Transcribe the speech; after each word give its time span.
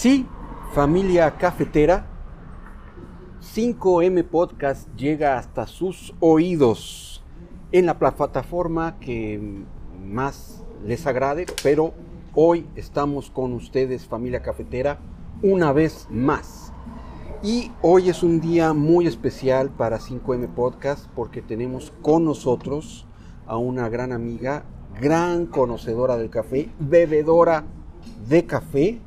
Sí, 0.00 0.26
familia 0.72 1.36
cafetera, 1.36 2.06
5M 3.54 4.24
Podcast 4.24 4.88
llega 4.96 5.36
hasta 5.36 5.66
sus 5.66 6.14
oídos 6.20 7.22
en 7.70 7.84
la 7.84 7.98
plataforma 7.98 8.98
que 8.98 9.62
más 10.02 10.64
les 10.86 11.06
agrade, 11.06 11.44
pero 11.62 11.92
hoy 12.34 12.66
estamos 12.76 13.28
con 13.28 13.52
ustedes, 13.52 14.06
familia 14.06 14.40
cafetera, 14.40 15.00
una 15.42 15.70
vez 15.74 16.06
más. 16.08 16.72
Y 17.42 17.70
hoy 17.82 18.08
es 18.08 18.22
un 18.22 18.40
día 18.40 18.72
muy 18.72 19.06
especial 19.06 19.68
para 19.68 19.98
5M 19.98 20.48
Podcast 20.54 21.10
porque 21.14 21.42
tenemos 21.42 21.92
con 22.00 22.24
nosotros 22.24 23.06
a 23.44 23.58
una 23.58 23.90
gran 23.90 24.12
amiga, 24.12 24.64
gran 24.98 25.44
conocedora 25.44 26.16
del 26.16 26.30
café, 26.30 26.70
bebedora 26.78 27.66
de 28.26 28.46
café. 28.46 29.02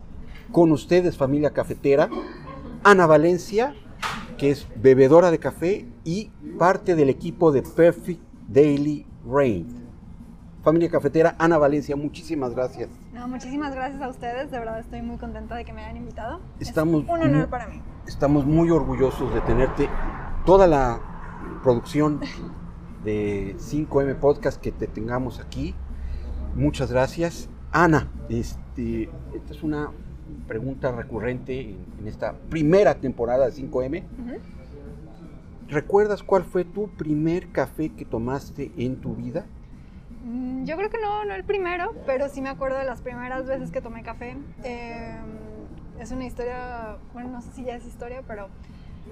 Con 0.51 0.71
ustedes, 0.71 1.17
familia 1.17 1.51
cafetera, 1.51 2.09
Ana 2.83 3.05
Valencia, 3.05 3.73
que 4.37 4.51
es 4.51 4.67
bebedora 4.75 5.31
de 5.31 5.39
café 5.39 5.87
y 6.03 6.31
parte 6.59 6.95
del 6.95 7.09
equipo 7.09 7.51
de 7.51 7.63
Perfect 7.63 8.21
Daily 8.47 9.05
Rain. 9.25 9.83
Familia 10.63 10.89
cafetera, 10.89 11.35
Ana 11.39 11.57
Valencia, 11.57 11.95
muchísimas 11.95 12.53
gracias. 12.53 12.89
No, 13.13 13.27
muchísimas 13.27 13.75
gracias 13.75 14.01
a 14.01 14.07
ustedes, 14.07 14.49
de 14.49 14.59
verdad 14.59 14.79
estoy 14.79 15.01
muy 15.01 15.17
contenta 15.17 15.55
de 15.55 15.65
que 15.65 15.73
me 15.73 15.83
hayan 15.83 15.97
invitado. 15.97 16.39
Estamos 16.59 17.03
es 17.03 17.09
un 17.09 17.21
honor 17.21 17.49
para 17.49 17.67
mí. 17.67 17.81
Estamos 18.07 18.45
muy 18.45 18.69
orgullosos 18.69 19.33
de 19.33 19.41
tenerte. 19.41 19.89
Toda 20.45 20.67
la 20.67 21.01
producción 21.63 22.21
de 23.03 23.55
5M 23.57 24.15
Podcast 24.19 24.61
que 24.61 24.71
te 24.71 24.87
tengamos 24.87 25.39
aquí. 25.39 25.75
Muchas 26.55 26.91
gracias. 26.91 27.49
Ana, 27.71 28.11
este, 28.29 29.09
esta 29.33 29.53
es 29.53 29.63
una 29.63 29.91
pregunta 30.47 30.91
recurrente 30.91 31.59
en, 31.61 31.77
en 31.99 32.07
esta 32.07 32.33
primera 32.49 32.95
temporada 32.95 33.45
de 33.45 33.51
5M. 33.53 34.03
Ujú. 34.03 34.37
¿Recuerdas 35.69 36.21
cuál 36.23 36.43
fue 36.43 36.65
tu 36.65 36.89
primer 36.89 37.49
café 37.51 37.89
que 37.89 38.05
tomaste 38.05 38.71
en 38.77 38.97
tu 38.97 39.15
vida? 39.15 39.45
Mm, 40.25 40.65
Yo 40.65 40.75
creo 40.77 40.89
que 40.89 40.97
no, 41.01 41.25
no 41.25 41.33
el 41.33 41.43
primero, 41.43 41.93
pero 42.05 42.29
sí 42.29 42.41
me 42.41 42.49
acuerdo 42.49 42.77
de 42.77 42.85
las 42.85 43.01
primeras 43.01 43.45
veces 43.45 43.71
que 43.71 43.81
tomé 43.81 44.03
café. 44.03 44.35
Eh, 44.63 45.15
es 45.99 46.11
una 46.11 46.25
historia, 46.25 46.97
bueno, 47.13 47.29
no 47.29 47.41
sé 47.41 47.51
si 47.53 47.63
ya 47.63 47.75
es 47.75 47.85
historia, 47.85 48.21
pero 48.27 48.47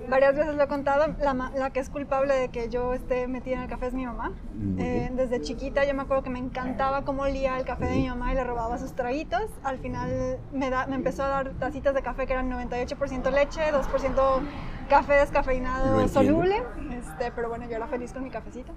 varias 0.10 0.36
veces 0.36 0.56
lo 0.56 0.64
he 0.64 0.68
contado. 0.68 1.16
La, 1.20 1.34
la 1.34 1.70
que 1.72 1.80
es 1.80 1.90
culpable 1.90 2.36
de 2.36 2.50
que 2.50 2.70
yo 2.70 2.94
esté 2.94 3.28
metida 3.28 3.56
en 3.56 3.62
el 3.64 3.70
café 3.70 3.88
es 3.88 3.94
mi 3.94 4.06
mamá. 4.06 4.32
Eh, 4.78 5.12
desde 5.14 5.42
chiquita 5.42 5.86
yo 5.86 5.94
me 5.94 6.04
acuerdo 6.04 6.24
que 6.24 6.30
me 6.30 6.40
encantaba 6.40 7.04
cómo 7.04 7.24
olía 7.24 7.58
el 7.58 7.66
café 7.66 7.86
de 7.86 7.98
mi 7.98 8.08
mamá 8.08 8.32
y 8.32 8.36
le 8.36 8.44
robaba 8.44 8.78
sus 8.78 8.94
traguitos. 8.94 9.44
Al 9.64 9.80
final 9.80 10.40
me, 10.52 10.70
da, 10.70 10.88
me 10.88 10.96
empezó 10.96 11.24
a 11.24 11.28
dar 11.28 11.50
tacitas 11.52 11.94
de 11.94 12.02
café 12.02 12.28
que 12.28 12.34
eran 12.34 12.50
98% 12.52 13.32
leche, 13.32 13.62
2% 13.72 14.42
café 14.90 15.14
descafeinado 15.14 16.08
soluble. 16.08 16.64
Este, 16.92 17.32
pero 17.32 17.50
bueno, 17.50 17.66
yo 17.70 17.76
era 17.76 17.88
feliz 17.88 18.14
con 18.14 18.24
mi 18.24 18.30
cafecito. 18.30 18.74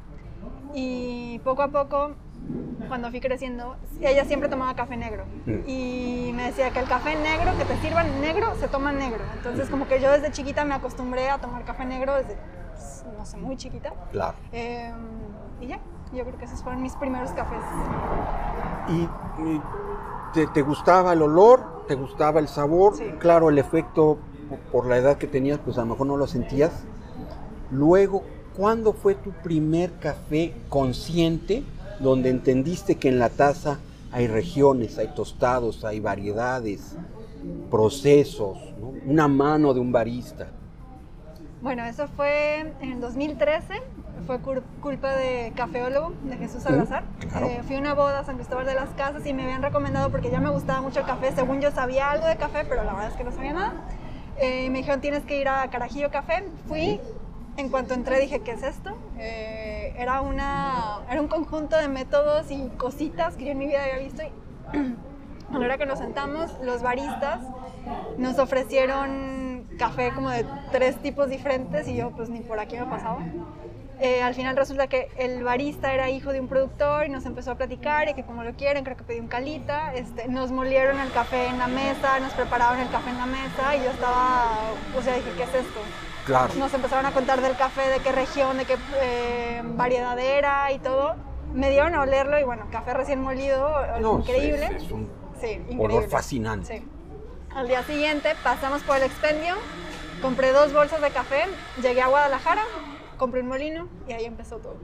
Y 0.73 1.39
poco 1.41 1.62
a 1.62 1.69
poco, 1.69 2.15
cuando 2.89 3.11
fui 3.11 3.20
creciendo, 3.20 3.77
ella 4.00 4.25
siempre 4.25 4.48
tomaba 4.48 4.75
café 4.75 4.97
negro. 4.97 5.25
Y 5.67 6.33
me 6.34 6.45
decía 6.45 6.70
que 6.70 6.81
el 6.81 6.86
café 6.86 7.17
negro, 7.17 7.53
que 7.59 7.64
te 7.64 7.77
sirvan 7.78 8.20
negro, 8.20 8.55
se 8.61 8.69
toma 8.69 8.92
negro. 8.92 9.23
Entonces, 9.36 9.69
como 9.70 9.89
que 9.89 10.01
yo 10.01 10.11
desde 10.12 10.31
chiquita 10.31 10.64
me 10.64 10.75
acostumbré 10.75 11.31
a 11.31 11.39
tomar 11.39 11.64
café 11.64 11.84
negro 11.84 12.14
desde, 12.14 12.36
pues, 12.73 13.05
no 13.17 13.25
sé, 13.25 13.36
muy 13.39 13.56
chiquita. 13.56 13.92
Claro. 14.12 14.36
Eh, 14.53 14.92
y 15.61 15.67
ya, 15.69 15.78
yo 16.12 16.25
creo 16.25 16.39
que 16.39 16.45
esos 16.45 16.62
fueron 16.62 16.83
mis 16.83 16.95
primeros 16.97 17.31
cafés. 17.33 17.62
¿Y, 18.89 19.03
y 19.42 19.62
te, 20.34 20.47
te 20.48 20.62
gustaba 20.62 21.14
el 21.14 21.23
olor? 21.23 21.84
¿Te 21.89 21.95
gustaba 21.95 22.39
el 22.41 22.48
sabor? 22.48 22.97
Sí. 22.97 23.05
Claro, 23.18 23.48
el 23.48 23.58
efecto 23.58 24.18
po- 24.48 24.58
por 24.70 24.86
la 24.86 24.98
edad 24.98 25.17
que 25.17 25.27
tenías, 25.27 25.58
pues 25.58 25.79
a 25.79 25.80
lo 25.80 25.86
mejor 25.86 26.07
no 26.07 26.17
lo 26.18 26.27
sentías. 26.27 26.85
Luego, 27.70 28.23
¿cuándo 28.57 28.92
fue 28.92 29.14
tu 29.14 29.30
primer 29.30 29.92
café 29.98 30.55
consciente 30.68 31.64
donde 32.00 32.30
entendiste 32.30 32.96
que 32.96 33.08
en 33.08 33.18
la 33.18 33.28
taza 33.28 33.78
hay 34.12 34.27
regiones, 34.27 34.98
hay 34.98 35.08
tostados, 35.08 35.84
hay 35.84 36.00
variedades, 36.00 36.96
procesos, 37.70 38.58
¿no? 38.80 38.92
una 39.06 39.28
mano 39.28 39.74
de 39.74 39.80
un 39.80 39.92
barista? 39.92 40.48
Bueno, 41.62 41.84
eso 41.84 42.06
fue 42.08 42.60
en 42.80 42.92
el 42.92 43.00
2013, 43.00 43.82
fue 44.27 44.38
culpa 44.80 45.16
de 45.16 45.52
Cafeólogo, 45.56 46.12
de 46.24 46.36
Jesús 46.36 46.62
Salazar. 46.62 47.05
claro. 47.30 47.46
Eh, 47.46 47.60
fui 47.66 47.77
a 47.77 47.78
una 47.78 47.94
boda 47.94 48.20
a 48.20 48.24
San 48.24 48.36
Cristóbal 48.36 48.66
de 48.66 48.74
las 48.74 48.90
Casas 48.90 49.26
y 49.26 49.32
me 49.32 49.44
habían 49.44 49.62
recomendado 49.62 50.11
porque 50.11 50.30
ya 50.30 50.40
me 50.40 50.50
gustaba 50.50 50.80
mucho 50.80 51.00
el 51.00 51.06
café, 51.06 51.32
según 51.34 51.61
yo 51.61 51.70
sabía 51.70 52.11
algo 52.11 52.26
de 52.26 52.36
café, 52.36 52.64
pero 52.68 52.84
la 52.84 52.92
verdad 52.92 53.11
es 53.11 53.16
que 53.16 53.24
no 53.24 53.32
sabía 53.32 53.55
nada. 53.55 53.72
Eh, 54.38 54.68
me 54.70 54.78
dijeron, 54.78 55.00
tienes 55.00 55.22
que 55.24 55.40
ir 55.40 55.48
a 55.48 55.68
Carajillo 55.70 56.11
Café. 56.11 56.44
Fui, 56.66 57.00
en 57.56 57.68
cuanto 57.68 57.94
entré 57.94 58.20
dije, 58.20 58.40
¿qué 58.40 58.52
es 58.52 58.62
esto? 58.62 58.96
Eh, 59.18 59.54
era, 59.96 60.20
una, 60.20 61.00
era 61.10 61.20
un 61.20 61.28
conjunto 61.28 61.77
de 61.77 61.88
métodos 61.88 62.50
y 62.50 62.68
cositas 62.77 63.36
que 63.36 63.46
yo 63.46 63.52
en 63.52 63.58
mi 63.58 63.66
vida 63.66 63.82
había 63.82 63.98
visto 63.98 64.22
y 64.22 64.32
a 65.55 65.58
la 65.58 65.64
hora 65.66 65.78
que 65.78 65.86
nos 65.86 65.98
sentamos, 65.98 66.50
los 66.62 66.82
baristas 66.82 67.40
nos 68.18 68.38
ofrecieron 68.38 69.66
café 69.78 70.12
como 70.14 70.30
de 70.30 70.44
tres 70.72 70.96
tipos 70.96 71.28
diferentes 71.28 71.88
y 71.88 71.96
yo 71.96 72.10
pues 72.10 72.28
ni 72.28 72.40
por 72.40 72.58
aquí 72.58 72.77
me 72.77 72.86
pasaba. 72.86 73.20
Eh, 74.00 74.22
al 74.22 74.34
final 74.34 74.56
resulta 74.56 74.88
que 74.88 75.08
el 75.16 75.44
barista 75.44 75.94
era 75.94 76.11
hijo 76.11 76.32
de 76.32 76.40
un 76.40 76.48
productor 76.48 77.06
y 77.06 77.08
nos 77.11 77.26
empezó 77.26 77.52
a 77.52 77.55
platicar 77.55 78.08
y 78.08 78.14
que 78.14 78.24
como 78.24 78.42
lo 78.42 78.52
quieren, 78.55 78.82
creo 78.82 78.96
que 78.96 79.05
pedí 79.05 79.20
un 79.20 79.28
calita, 79.28 79.94
este, 79.94 80.26
nos 80.26 80.50
molieron 80.50 80.98
el 80.98 81.12
café 81.12 81.46
en 81.46 81.58
la 81.58 81.68
mesa, 81.68 82.18
nos 82.18 82.32
prepararon 82.32 82.80
el 82.80 82.90
café 82.90 83.11
en 83.11 83.18
la 83.18 83.26
mesa 83.26 83.76
y 83.76 83.84
yo 83.84 83.90
estaba, 83.90 84.46
o 84.98 85.02
sea, 85.02 85.14
dije, 85.14 85.30
¿qué 85.36 85.44
es 85.44 85.55
esto? 85.55 85.80
Claro. 86.27 86.55
Nos 86.55 86.73
empezaron 86.73 87.05
a 87.07 87.12
contar 87.12 87.40
del 87.42 87.57
café, 87.57 87.89
de 87.89 87.98
qué 88.01 88.11
región, 88.12 88.57
de 88.57 88.64
qué 88.64 88.77
eh, 89.02 89.62
variedad 89.64 90.18
era 90.18 90.73
y 90.73 90.79
todo. 90.79 91.14
Me 91.52 91.70
dieron 91.70 91.95
a 91.95 92.02
olerlo 92.02 92.39
y 92.40 92.45
bueno, 92.45 92.67
café 92.70 92.95
recién 92.95 93.20
molido, 93.20 93.68
No, 94.01 94.18
increíble. 94.20 94.67
Es, 94.77 94.85
es 94.85 94.90
un 94.90 95.08
Sí, 95.40 95.48
increíble. 95.52 95.85
olor 95.85 96.08
fascinante. 96.08 96.79
Sí. 96.79 96.89
Al 97.55 97.68
día 97.68 97.83
siguiente 97.85 98.30
pasamos 98.42 98.83
por 98.83 98.96
el 98.96 99.02
expendio, 99.05 99.55
compré 100.23 100.52
dos 100.52 100.73
bolsas 100.73 101.01
de 101.01 101.11
café, 101.11 101.42
llegué 101.83 102.01
a 102.02 102.08
Guadalajara, 102.08 102.62
compré 103.18 103.42
un 103.42 103.48
molino 103.48 103.89
y 104.08 104.12
ahí 104.12 104.24
empezó 104.24 104.56
todo. 104.56 104.77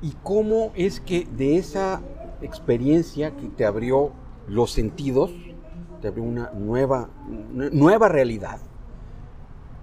¿Y 0.00 0.12
cómo 0.22 0.72
es 0.74 1.00
que 1.00 1.26
de 1.30 1.56
esa 1.58 2.00
experiencia 2.40 3.32
que 3.36 3.48
te 3.48 3.66
abrió 3.66 4.12
los 4.46 4.70
sentidos, 4.72 5.30
te 6.00 6.08
abrió 6.08 6.22
una 6.24 6.50
nueva, 6.54 7.08
una 7.52 7.68
nueva 7.70 8.08
realidad? 8.08 8.58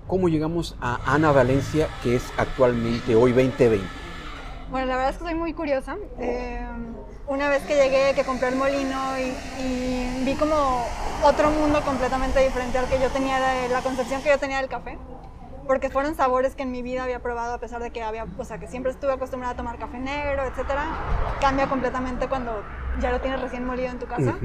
¿Cómo 0.09 0.27
llegamos 0.27 0.75
a 0.81 0.99
Ana 1.05 1.31
Valencia, 1.31 1.87
que 2.01 2.15
es 2.15 2.33
actualmente 2.35 3.15
hoy 3.15 3.31
2020? 3.31 3.79
Bueno, 4.71 4.87
la 4.87 4.95
verdad 4.95 5.11
es 5.11 5.17
que 5.17 5.23
soy 5.23 5.35
muy 5.35 5.53
curiosa. 5.53 5.97
Eh, 6.17 6.65
una 7.27 7.47
vez 7.47 7.61
que 7.61 7.75
llegué, 7.75 8.15
que 8.15 8.23
compré 8.23 8.47
el 8.47 8.55
molino 8.55 8.97
y, 9.19 9.61
y 9.61 10.23
vi 10.25 10.33
como 10.33 10.83
otro 11.23 11.51
mundo 11.51 11.81
completamente 11.85 12.43
diferente 12.43 12.79
al 12.79 12.89
que 12.89 12.99
yo 12.99 13.09
tenía, 13.11 13.39
de 13.39 13.69
la 13.69 13.81
concepción 13.83 14.23
que 14.23 14.29
yo 14.29 14.39
tenía 14.39 14.57
del 14.57 14.67
café. 14.67 14.97
Porque 15.67 15.91
fueron 15.91 16.15
sabores 16.15 16.55
que 16.55 16.63
en 16.63 16.71
mi 16.71 16.81
vida 16.81 17.03
había 17.03 17.19
probado 17.19 17.53
a 17.53 17.59
pesar 17.59 17.79
de 17.79 17.91
que 17.91 18.01
había, 18.01 18.25
o 18.35 18.43
sea, 18.45 18.57
que 18.57 18.65
siempre 18.65 18.91
estuve 18.91 19.11
acostumbrada 19.11 19.53
a 19.53 19.57
tomar 19.57 19.77
café 19.77 19.99
negro, 19.99 20.43
etcétera. 20.43 20.87
Cambia 21.39 21.69
completamente 21.69 22.27
cuando 22.27 22.63
ya 22.99 23.11
lo 23.11 23.21
tienes 23.21 23.39
recién 23.39 23.63
molido 23.63 23.91
en 23.91 23.99
tu 23.99 24.07
casa. 24.07 24.39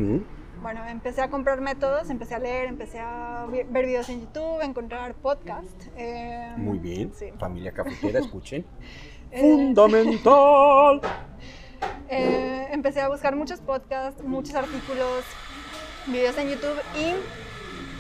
Bueno, 0.65 0.81
empecé 0.89 1.21
a 1.21 1.29
comprar 1.29 1.61
métodos, 1.61 2.09
empecé 2.09 2.35
a 2.37 2.39
leer, 2.39 2.69
empecé 2.69 2.99
a 2.99 3.45
ver 3.51 3.85
videos 3.85 4.09
en 4.09 4.23
YouTube, 4.23 4.63
a 4.63 4.65
encontrar 4.65 5.13
podcast. 5.13 5.69
eh, 5.95 6.55
Muy 6.57 6.79
bien, 6.79 7.13
Sí. 7.15 7.27
familia 7.39 7.71
cafetera, 7.73 8.19
escuchen. 8.21 8.65
Eh, 9.31 9.41
Fundamental. 9.43 11.03
Eh, 12.09 12.69
empecé 12.71 13.03
a 13.03 13.09
buscar 13.09 13.37
muchos 13.37 13.61
podcasts, 13.61 14.23
muchos 14.25 14.55
artículos, 14.55 15.23
videos 16.07 16.39
en 16.39 16.49
YouTube 16.49 16.81
y 16.97 17.13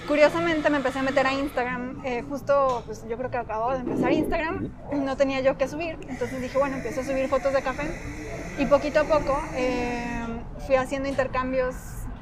curiosamente 0.08 0.70
me 0.70 0.78
empecé 0.78 1.00
a 1.00 1.02
meter 1.02 1.26
a 1.26 1.34
Instagram. 1.34 2.00
Eh, 2.02 2.22
justo, 2.26 2.82
pues 2.86 3.04
yo 3.06 3.18
creo 3.18 3.30
que 3.30 3.36
acababa 3.36 3.74
de 3.74 3.80
empezar 3.80 4.10
Instagram, 4.12 4.70
no 4.94 5.16
tenía 5.18 5.40
yo 5.42 5.58
que 5.58 5.68
subir, 5.68 5.98
entonces 6.08 6.40
dije, 6.40 6.56
bueno, 6.56 6.76
empiezo 6.76 7.02
a 7.02 7.04
subir 7.04 7.28
fotos 7.28 7.52
de 7.52 7.60
café 7.60 7.90
y 8.58 8.64
poquito 8.64 9.00
a 9.00 9.04
poco 9.04 9.38
eh, 9.54 10.24
fui 10.66 10.76
haciendo 10.76 11.06
intercambios 11.10 11.74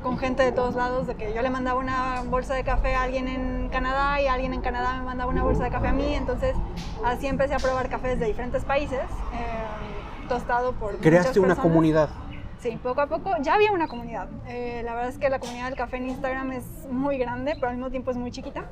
con 0.02 0.18
gente 0.18 0.42
de 0.42 0.52
todos 0.52 0.74
lados, 0.74 1.06
de 1.06 1.14
que 1.14 1.32
yo 1.32 1.42
le 1.42 1.50
mandaba 1.50 1.78
una 1.78 2.22
bolsa 2.22 2.54
de 2.54 2.64
café 2.64 2.94
a 2.94 3.02
alguien 3.02 3.28
en 3.28 3.68
Canadá 3.68 4.20
y 4.20 4.26
alguien 4.26 4.52
en 4.52 4.60
Canadá 4.60 4.94
me 4.98 5.04
mandaba 5.04 5.30
una 5.30 5.42
bolsa 5.42 5.64
de 5.64 5.70
café 5.70 5.88
a 5.88 5.92
mí, 5.92 6.14
entonces 6.14 6.54
así 7.04 7.26
empecé 7.26 7.54
a 7.54 7.58
probar 7.58 7.88
cafés 7.88 8.18
de 8.18 8.26
diferentes 8.26 8.64
países, 8.64 9.00
eh, 9.00 10.28
tostado 10.28 10.72
por 10.72 10.98
Creaste 10.98 11.40
una 11.40 11.56
comunidad. 11.56 12.10
Sí, 12.58 12.78
poco 12.80 13.00
a 13.00 13.08
poco 13.08 13.32
ya 13.40 13.54
había 13.54 13.72
una 13.72 13.88
comunidad. 13.88 14.28
Eh, 14.46 14.82
la 14.84 14.94
verdad 14.94 15.10
es 15.10 15.18
que 15.18 15.28
la 15.28 15.40
comunidad 15.40 15.66
del 15.66 15.76
café 15.76 15.96
en 15.96 16.08
Instagram 16.10 16.52
es 16.52 16.64
muy 16.88 17.18
grande, 17.18 17.54
pero 17.56 17.68
al 17.68 17.74
mismo 17.74 17.90
tiempo 17.90 18.12
es 18.12 18.16
muy 18.16 18.30
chiquita. 18.30 18.66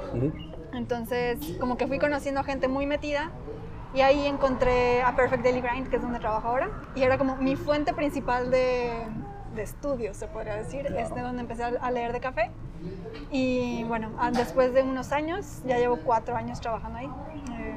Entonces, 0.73 1.39
como 1.59 1.77
que 1.77 1.89
fui 1.89 1.99
conociendo 1.99 2.41
a 2.41 2.45
gente 2.45 2.69
muy 2.69 2.87
metida 2.87 3.33
y 3.93 4.03
ahí 4.03 4.27
encontré 4.27 5.03
a 5.03 5.17
Perfect 5.17 5.43
Daily 5.43 5.61
Grind, 5.61 5.89
que 5.89 5.97
es 5.97 6.03
donde 6.03 6.21
trabajo 6.21 6.47
ahora, 6.47 6.71
y 6.95 7.03
era 7.03 7.19
como 7.19 7.35
mi 7.37 7.57
fuente 7.57 7.93
principal 7.93 8.53
de, 8.53 8.93
de 9.55 9.63
estudio, 9.63 10.15
se 10.15 10.27
podría 10.29 10.55
decir, 10.57 10.87
es 10.87 11.15
de 11.15 11.21
donde 11.23 11.41
empecé 11.43 11.65
a, 11.65 11.91
leer 11.91 12.13
de 12.13 12.21
café. 12.21 12.51
Y 13.31 13.85
bueno, 13.85 14.11
a- 14.19 14.31
después 14.31 14.73
de 14.73 14.83
unos 14.83 15.13
años, 15.13 15.63
ya 15.67 15.79
llevo 15.79 15.99
cuatro 16.05 16.37
años 16.37 16.61
trabajando 16.61 16.99
ahí. 16.99 17.11
eh, 17.53 17.77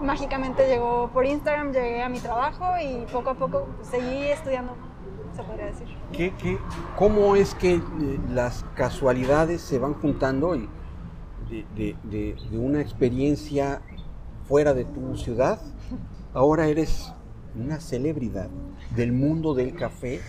mágicamente 0.00 0.66
llegó 0.66 1.10
por 1.12 1.26
Instagram, 1.26 1.72
llegué 1.72 2.02
a 2.02 2.08
mi 2.08 2.20
trabajo 2.20 2.64
y 2.82 3.04
poco 3.12 3.30
a 3.30 3.34
poco 3.34 3.66
seguí 3.82 4.28
estudiando, 4.28 4.74
se 5.36 5.42
podría 5.42 5.66
decir. 5.66 5.86
¿Qué, 6.12 6.32
qué- 6.38 6.58
cómo 6.96 7.36
es 7.36 7.54
que 7.54 7.74
eh, 7.74 7.82
las 8.30 8.64
casualidades 8.74 9.60
se 9.60 9.78
van 9.78 9.92
juntando 9.94 10.56
y 10.56 10.68
de, 11.50 11.66
de- 11.74 11.96
de- 12.04 12.36
de 12.50 12.58
una 12.58 12.80
experiencia 12.80 13.82
fuera 14.48 14.72
de 14.72 14.86
tu 14.86 15.14
ciudad? 15.16 15.60
Ahora 16.34 16.66
eres 16.66 17.12
una 17.58 17.80
celebridad 17.80 18.48
del 18.96 19.12
mundo 19.12 19.54
del 19.54 19.74
café, 19.74 20.20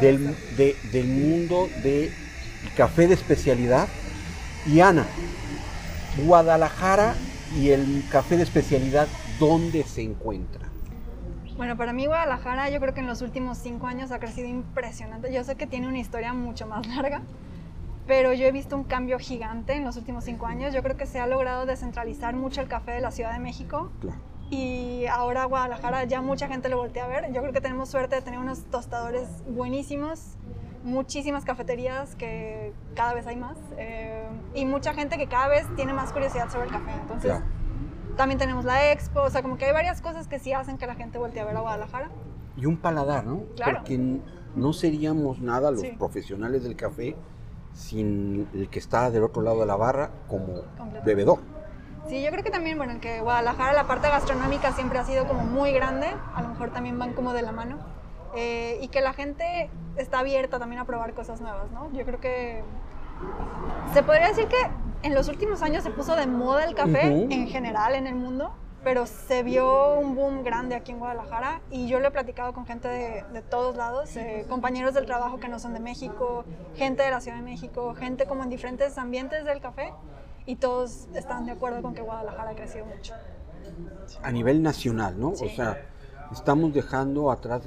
del, 0.00 0.36
de- 0.56 0.76
del 0.92 1.06
mundo 1.08 1.68
del 1.82 2.10
café 2.76 3.06
de 3.08 3.14
especialidad. 3.14 3.88
Y 4.66 4.80
Ana, 4.80 5.06
Guadalajara 6.26 7.14
y 7.56 7.70
el 7.70 8.04
café 8.10 8.36
de 8.36 8.42
especialidad, 8.42 9.08
¿dónde 9.38 9.84
se 9.84 10.02
encuentra? 10.02 10.68
Bueno, 11.56 11.76
para 11.76 11.92
mí 11.92 12.06
Guadalajara 12.06 12.70
yo 12.70 12.80
creo 12.80 12.94
que 12.94 13.00
en 13.00 13.06
los 13.06 13.20
últimos 13.22 13.58
cinco 13.58 13.86
años 13.86 14.10
ha 14.12 14.18
crecido 14.18 14.48
impresionante. 14.48 15.32
Yo 15.32 15.44
sé 15.44 15.56
que 15.56 15.66
tiene 15.66 15.88
una 15.88 15.98
historia 15.98 16.32
mucho 16.32 16.66
más 16.66 16.86
larga, 16.86 17.22
pero 18.06 18.32
yo 18.32 18.46
he 18.46 18.52
visto 18.52 18.76
un 18.76 18.84
cambio 18.84 19.18
gigante 19.18 19.74
en 19.74 19.84
los 19.84 19.96
últimos 19.96 20.24
cinco 20.24 20.46
años. 20.46 20.72
Yo 20.74 20.82
creo 20.82 20.96
que 20.96 21.06
se 21.06 21.20
ha 21.20 21.26
logrado 21.26 21.66
descentralizar 21.66 22.34
mucho 22.34 22.60
el 22.60 22.68
café 22.68 22.92
de 22.92 23.00
la 23.00 23.10
Ciudad 23.10 23.32
de 23.32 23.40
México 23.40 23.90
Claro. 24.00 24.18
Y 24.50 25.06
ahora 25.06 25.44
Guadalajara 25.44 26.04
ya 26.04 26.20
mucha 26.22 26.48
gente 26.48 26.68
lo 26.68 26.76
voltea 26.78 27.04
a 27.04 27.08
ver. 27.08 27.32
Yo 27.32 27.40
creo 27.40 27.52
que 27.52 27.60
tenemos 27.60 27.88
suerte 27.88 28.16
de 28.16 28.22
tener 28.22 28.40
unos 28.40 28.64
tostadores 28.64 29.28
buenísimos, 29.48 30.36
muchísimas 30.82 31.44
cafeterías 31.44 32.14
que 32.16 32.72
cada 32.94 33.14
vez 33.14 33.26
hay 33.26 33.36
más 33.36 33.56
eh, 33.78 34.24
y 34.54 34.64
mucha 34.64 34.94
gente 34.94 35.18
que 35.18 35.26
cada 35.28 35.48
vez 35.48 35.66
tiene 35.76 35.92
más 35.92 36.12
curiosidad 36.12 36.50
sobre 36.50 36.66
el 36.66 36.72
café. 36.72 36.90
Entonces 37.00 37.30
Claro. 37.30 37.44
también 38.16 38.38
tenemos 38.38 38.64
la 38.64 38.90
expo, 38.92 39.20
o 39.22 39.30
sea, 39.30 39.42
como 39.42 39.56
que 39.56 39.66
hay 39.66 39.72
varias 39.72 40.00
cosas 40.00 40.26
que 40.26 40.38
sí 40.38 40.52
hacen 40.52 40.78
que 40.78 40.86
la 40.86 40.94
gente 40.94 41.18
voltee 41.18 41.42
a 41.42 41.44
ver 41.44 41.56
a 41.56 41.60
Guadalajara. 41.60 42.10
y 42.56 42.66
un 42.66 42.76
paladar, 42.76 43.24
¿no? 43.24 43.44
Claro. 43.56 43.78
Porque 43.78 44.20
no 44.56 44.72
seríamos 44.72 45.40
nada 45.40 45.70
los 45.70 45.80
Sí. 45.82 45.92
profesionales 45.96 46.62
del 46.64 46.76
café 46.76 47.14
sin 47.72 48.48
el 48.52 48.68
que 48.68 48.78
está 48.80 49.10
del 49.10 49.22
otro 49.22 49.40
lado 49.40 49.60
de 49.60 49.66
la 49.66 49.76
barra 49.76 50.10
como 50.28 50.62
bebedor. 51.04 51.38
Sí, 52.10 52.20
yo 52.22 52.32
creo 52.32 52.42
que 52.42 52.50
también, 52.50 52.76
bueno, 52.76 53.00
que 53.00 53.20
Guadalajara 53.20 53.72
la 53.72 53.84
parte 53.84 54.08
gastronómica 54.08 54.72
siempre 54.72 54.98
ha 54.98 55.04
sido 55.04 55.28
como 55.28 55.44
muy 55.44 55.70
grande, 55.70 56.08
a 56.34 56.42
lo 56.42 56.48
mejor 56.48 56.70
también 56.70 56.98
van 56.98 57.12
como 57.12 57.32
de 57.32 57.42
la 57.42 57.52
mano, 57.52 57.78
eh, 58.34 58.80
y 58.82 58.88
que 58.88 59.00
la 59.00 59.12
gente 59.12 59.70
está 59.96 60.18
abierta 60.18 60.58
también 60.58 60.80
a 60.80 60.84
probar 60.84 61.14
cosas 61.14 61.40
nuevas, 61.40 61.70
¿no? 61.70 61.88
Yo 61.92 62.04
creo 62.04 62.18
que 62.18 62.64
se 63.94 64.02
podría 64.02 64.26
decir 64.26 64.48
que 64.48 64.56
en 65.04 65.14
los 65.14 65.28
últimos 65.28 65.62
años 65.62 65.84
se 65.84 65.90
puso 65.90 66.16
de 66.16 66.26
moda 66.26 66.64
el 66.64 66.74
café 66.74 67.12
Ujú. 67.12 67.28
en 67.30 67.46
general 67.46 67.94
en 67.94 68.08
el 68.08 68.16
mundo, 68.16 68.50
pero 68.82 69.06
se 69.06 69.44
vio 69.44 69.94
un 69.94 70.16
boom 70.16 70.42
grande 70.42 70.74
aquí 70.74 70.90
en 70.90 70.98
Guadalajara 70.98 71.60
y 71.70 71.86
yo 71.86 72.00
lo 72.00 72.08
he 72.08 72.10
platicado 72.10 72.52
con 72.52 72.66
gente 72.66 72.88
de, 72.88 73.22
de 73.32 73.40
todos 73.40 73.76
lados, 73.76 74.16
eh, 74.16 74.46
compañeros 74.48 74.94
del 74.94 75.06
trabajo 75.06 75.38
que 75.38 75.46
no 75.46 75.60
son 75.60 75.74
de 75.74 75.80
México, 75.80 76.44
gente 76.74 77.04
de 77.04 77.10
la 77.12 77.20
Ciudad 77.20 77.36
de 77.36 77.44
México, 77.44 77.94
gente 77.94 78.26
como 78.26 78.42
en 78.42 78.50
diferentes 78.50 78.98
ambientes 78.98 79.44
del 79.44 79.60
café 79.60 79.92
y 80.50 80.56
todos 80.56 81.06
están 81.14 81.46
de 81.46 81.52
acuerdo 81.52 81.80
con 81.80 81.94
que 81.94 82.02
Guadalajara 82.02 82.50
ha 82.50 82.54
crecido 82.56 82.84
mucho. 82.84 83.14
A 84.20 84.32
nivel 84.32 84.64
nacional, 84.64 85.14
¿no? 85.18 85.36
Sí. 85.36 85.44
O 85.46 85.50
sea, 85.50 85.80
estamos 86.32 86.74
dejando 86.74 87.30
atrás 87.30 87.62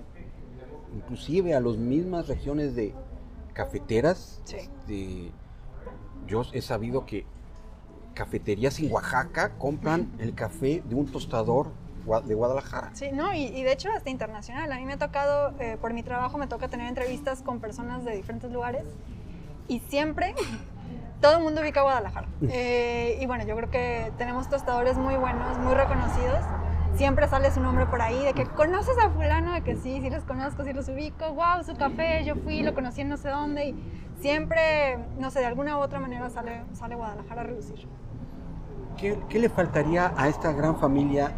inclusive 0.94 1.56
a 1.56 1.62
las 1.62 1.77
mismas 1.77 2.27
regiones 2.27 2.75
de 2.75 2.94
cafeteras. 3.53 4.41
Sí. 4.44 4.57
este, 4.57 5.31
yo 6.27 6.44
he 6.51 6.62
sabido 6.62 7.06
que 7.06 7.25
cafeterías 8.15 8.77
en 8.80 8.91
Oaxaca 8.91 9.53
compran 9.57 10.12
el 10.19 10.35
café 10.35 10.83
de 10.85 10.95
un 10.95 11.06
tostador 11.06 11.71
de 12.25 12.35
Guadalajara. 12.35 12.91
Sí, 12.95 13.12
no, 13.13 13.33
y, 13.33 13.45
y 13.45 13.63
de 13.63 13.71
hecho 13.71 13.88
hasta 13.95 14.09
internacional. 14.09 14.69
A 14.69 14.75
mí 14.75 14.83
me 14.83 14.94
ha 14.94 15.00
tocado, 15.00 15.53
eh, 15.62 15.77
por 15.80 15.94
mi 15.94 16.03
trabajo, 16.03 16.38
me 16.38 16.47
toca 16.47 16.68
tener 16.68 16.88
entrevistas 16.89 17.44
con 17.44 17.62
personas 17.62 18.03
de 18.03 18.13
diferentes 18.13 18.51
lugares 18.51 18.83
y 19.69 19.80
siempre 19.80 20.35
todo 21.24 21.38
el 21.38 21.44
mundo 21.44 21.62
ubica 21.62 21.80
a 21.80 21.84
Guadalajara. 21.84 22.28
Eh, 22.50 23.18
y 23.22 23.25
bueno, 23.28 23.46
yo 23.46 23.56
creo 23.56 23.72
que 23.72 24.12
tenemos 24.18 24.50
tostadores 24.50 24.98
muy 24.98 25.16
buenos, 25.16 25.58
muy 25.58 25.74
reconocidos. 25.74 26.40
Siempre 26.96 27.30
sale 27.30 27.50
su 27.50 27.62
nombre 27.62 27.86
por 27.86 28.02
ahí, 28.02 28.25
de 28.25 28.34
que 28.34 28.46
conoces 28.46 28.98
a 29.00 29.10
fulano, 29.10 29.54
de 29.54 29.62
que 29.62 29.78
sí, 29.78 30.02
sí 30.02 30.10
los 30.10 30.25
conozco, 30.25 30.66
sí 30.66 30.74
los 30.74 30.90
ubico, 30.90 31.34
wow, 31.34 31.64
su 31.66 31.75
café, 31.78 32.25
yo 32.25 32.36
fui, 32.36 32.62
lo 32.62 32.74
conocí 32.74 33.02
en 33.02 33.10
no 33.10 33.16
sé 33.16 33.30
dónde, 33.30 33.70
y 33.70 33.75
siempre, 34.20 34.98
no 35.18 35.31
sé, 35.31 35.40
de 35.40 35.46
alguna 35.46 35.78
u 35.78 35.81
otra 35.81 36.02
manera 36.02 36.30
sale, 36.30 36.66
sale 36.74 36.96
Guadalajara 36.96 37.42
a 37.42 37.44
relucir. 37.46 37.88
¿Qué, 38.98 39.18
qué 39.30 39.40
le 39.40 39.48
faltaría 39.48 40.14
a 40.18 40.28
esta 40.28 40.52
gran 40.52 40.76
familia 40.78 41.31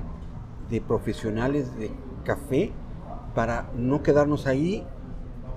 de 0.68 0.82
profesionales 0.82 1.78
de 1.78 1.92
café 2.24 2.72
para 3.36 3.68
no 3.76 4.02
quedarnos 4.02 4.48
ahí? 4.48 4.84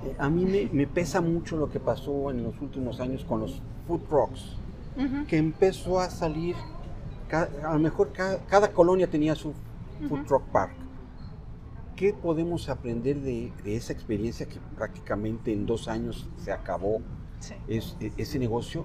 Eh, 0.04 0.14
A 0.18 0.28
mí 0.28 0.44
me, 0.44 0.68
me 0.70 0.86
pesa 0.86 1.22
mucho 1.22 1.56
lo 1.56 1.70
que 1.70 1.80
pasó 1.80 2.30
en 2.30 2.44
los 2.44 2.60
últimos 2.60 3.00
años 3.00 3.24
con 3.24 3.40
los 3.40 3.62
food 3.88 4.02
trucks, 4.08 4.56
Ujú. 4.96 5.26
que 5.26 5.38
empezó 5.38 5.98
a 5.98 6.10
salir, 6.10 6.54
a 7.32 7.72
lo 7.72 7.78
mejor 7.80 8.12
ca- 8.12 8.38
cada, 8.46 8.72
colonia 8.72 9.08
tenía 9.10 9.34
su 9.34 9.52
food 10.08 10.24
truck 10.26 10.42
park. 10.52 10.72
¿Qué 11.96 12.12
podemos 12.12 12.68
aprender 12.68 13.20
de, 13.20 13.52
de 13.64 13.74
esa 13.76 13.92
experiencia 13.92 14.46
que 14.46 14.60
prácticamente 14.76 15.52
en 15.52 15.66
dos 15.66 15.88
años 15.88 16.28
se 16.36 16.52
acabó 16.52 17.00
Sí. 17.40 17.54
es- 17.68 17.96
e- 18.00 18.12
ese 18.16 18.38
negocio 18.38 18.84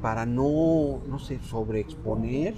para 0.00 0.26
no, 0.26 1.00
no 1.08 1.18
sé, 1.20 1.38
sobreexponer, 1.40 2.54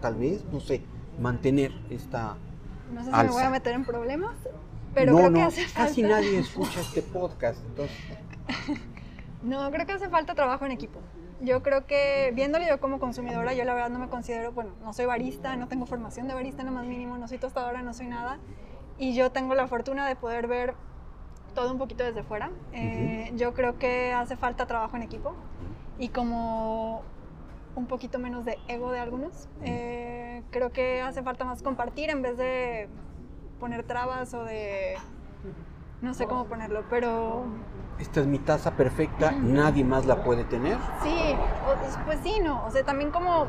tal 0.00 0.14
vez, 0.16 0.44
no 0.52 0.60
sé, 0.60 0.82
mantener 1.20 1.72
esta... 1.90 2.36
No 2.94 3.00
sé 3.04 3.10
si 3.10 3.10
me 3.16 3.22
voy 3.24 3.26
Alza. 3.36 3.46
a 3.48 3.50
meter 3.50 3.74
en 3.74 3.84
problemas, 3.84 4.34
pero 4.94 5.12
no, 5.12 5.18
creo 5.18 5.30
no, 5.30 5.36
que 5.36 5.42
hace 5.42 5.64
falta... 5.66 5.88
casi 5.88 6.02
nadie 6.02 6.38
escucha 6.40 6.80
este 6.80 7.02
podcast, 7.02 7.60
entonces, 7.66 7.96
No, 9.42 9.70
creo 9.70 9.86
que 9.86 9.92
hace 9.92 10.08
falta 10.08 10.34
trabajo 10.34 10.64
en 10.64 10.72
equipo. 10.72 11.00
Yo 11.40 11.62
creo 11.62 11.86
que, 11.86 12.32
viéndolo 12.34 12.66
yo 12.66 12.80
como 12.80 12.98
consumidora, 12.98 13.54
yo 13.54 13.64
la 13.64 13.74
verdad 13.74 13.90
no 13.90 14.00
me 14.00 14.08
considero, 14.08 14.52
bueno, 14.52 14.72
no 14.82 14.92
soy 14.92 15.06
barista, 15.06 15.54
no 15.56 15.68
tengo 15.68 15.86
formación 15.86 16.26
de 16.26 16.34
barista 16.34 16.62
en 16.62 16.66
lo 16.66 16.72
más 16.72 16.84
mínimo, 16.84 17.16
no 17.16 17.28
soy 17.28 17.38
tostadora, 17.38 17.82
no 17.82 17.94
soy 17.94 18.08
nada. 18.08 18.38
Y 18.98 19.14
yo 19.14 19.30
tengo 19.30 19.54
la 19.54 19.68
fortuna 19.68 20.08
de 20.08 20.16
poder 20.16 20.48
ver 20.48 20.74
todo 21.54 21.70
un 21.70 21.78
poquito 21.78 22.02
desde 22.02 22.22
fuera. 22.24 22.50
Eh, 22.72 23.32
Yo 23.36 23.54
creo 23.54 23.78
que 23.78 24.12
hace 24.12 24.36
falta 24.36 24.66
trabajo 24.66 24.96
en 24.96 25.02
equipo 25.02 25.34
y 25.98 26.08
como 26.08 27.02
un 27.76 27.86
poquito 27.86 28.18
menos 28.18 28.44
de 28.44 28.58
ego 28.66 28.90
de 28.90 28.98
algunos. 28.98 29.48
Eh, 29.62 30.42
creo 30.50 30.70
que 30.70 31.00
hace 31.00 31.22
falta 31.22 31.44
más 31.44 31.62
compartir 31.62 32.10
en 32.10 32.22
vez 32.22 32.36
de 32.36 32.88
poner 33.60 33.84
trabas 33.84 34.34
o 34.34 34.44
de... 34.44 34.96
No 36.00 36.14
sé 36.14 36.26
cómo 36.26 36.44
ponerlo, 36.46 36.84
pero 36.88 37.44
esta 37.98 38.20
es 38.20 38.26
mi 38.26 38.38
taza 38.38 38.76
perfecta, 38.76 39.32
nadie 39.32 39.82
más 39.84 40.06
la 40.06 40.22
puede 40.22 40.44
tener. 40.44 40.78
Sí, 41.02 41.34
pues 42.04 42.18
sí, 42.22 42.34
no. 42.42 42.64
O 42.66 42.70
sea, 42.70 42.84
también 42.84 43.10
como 43.10 43.46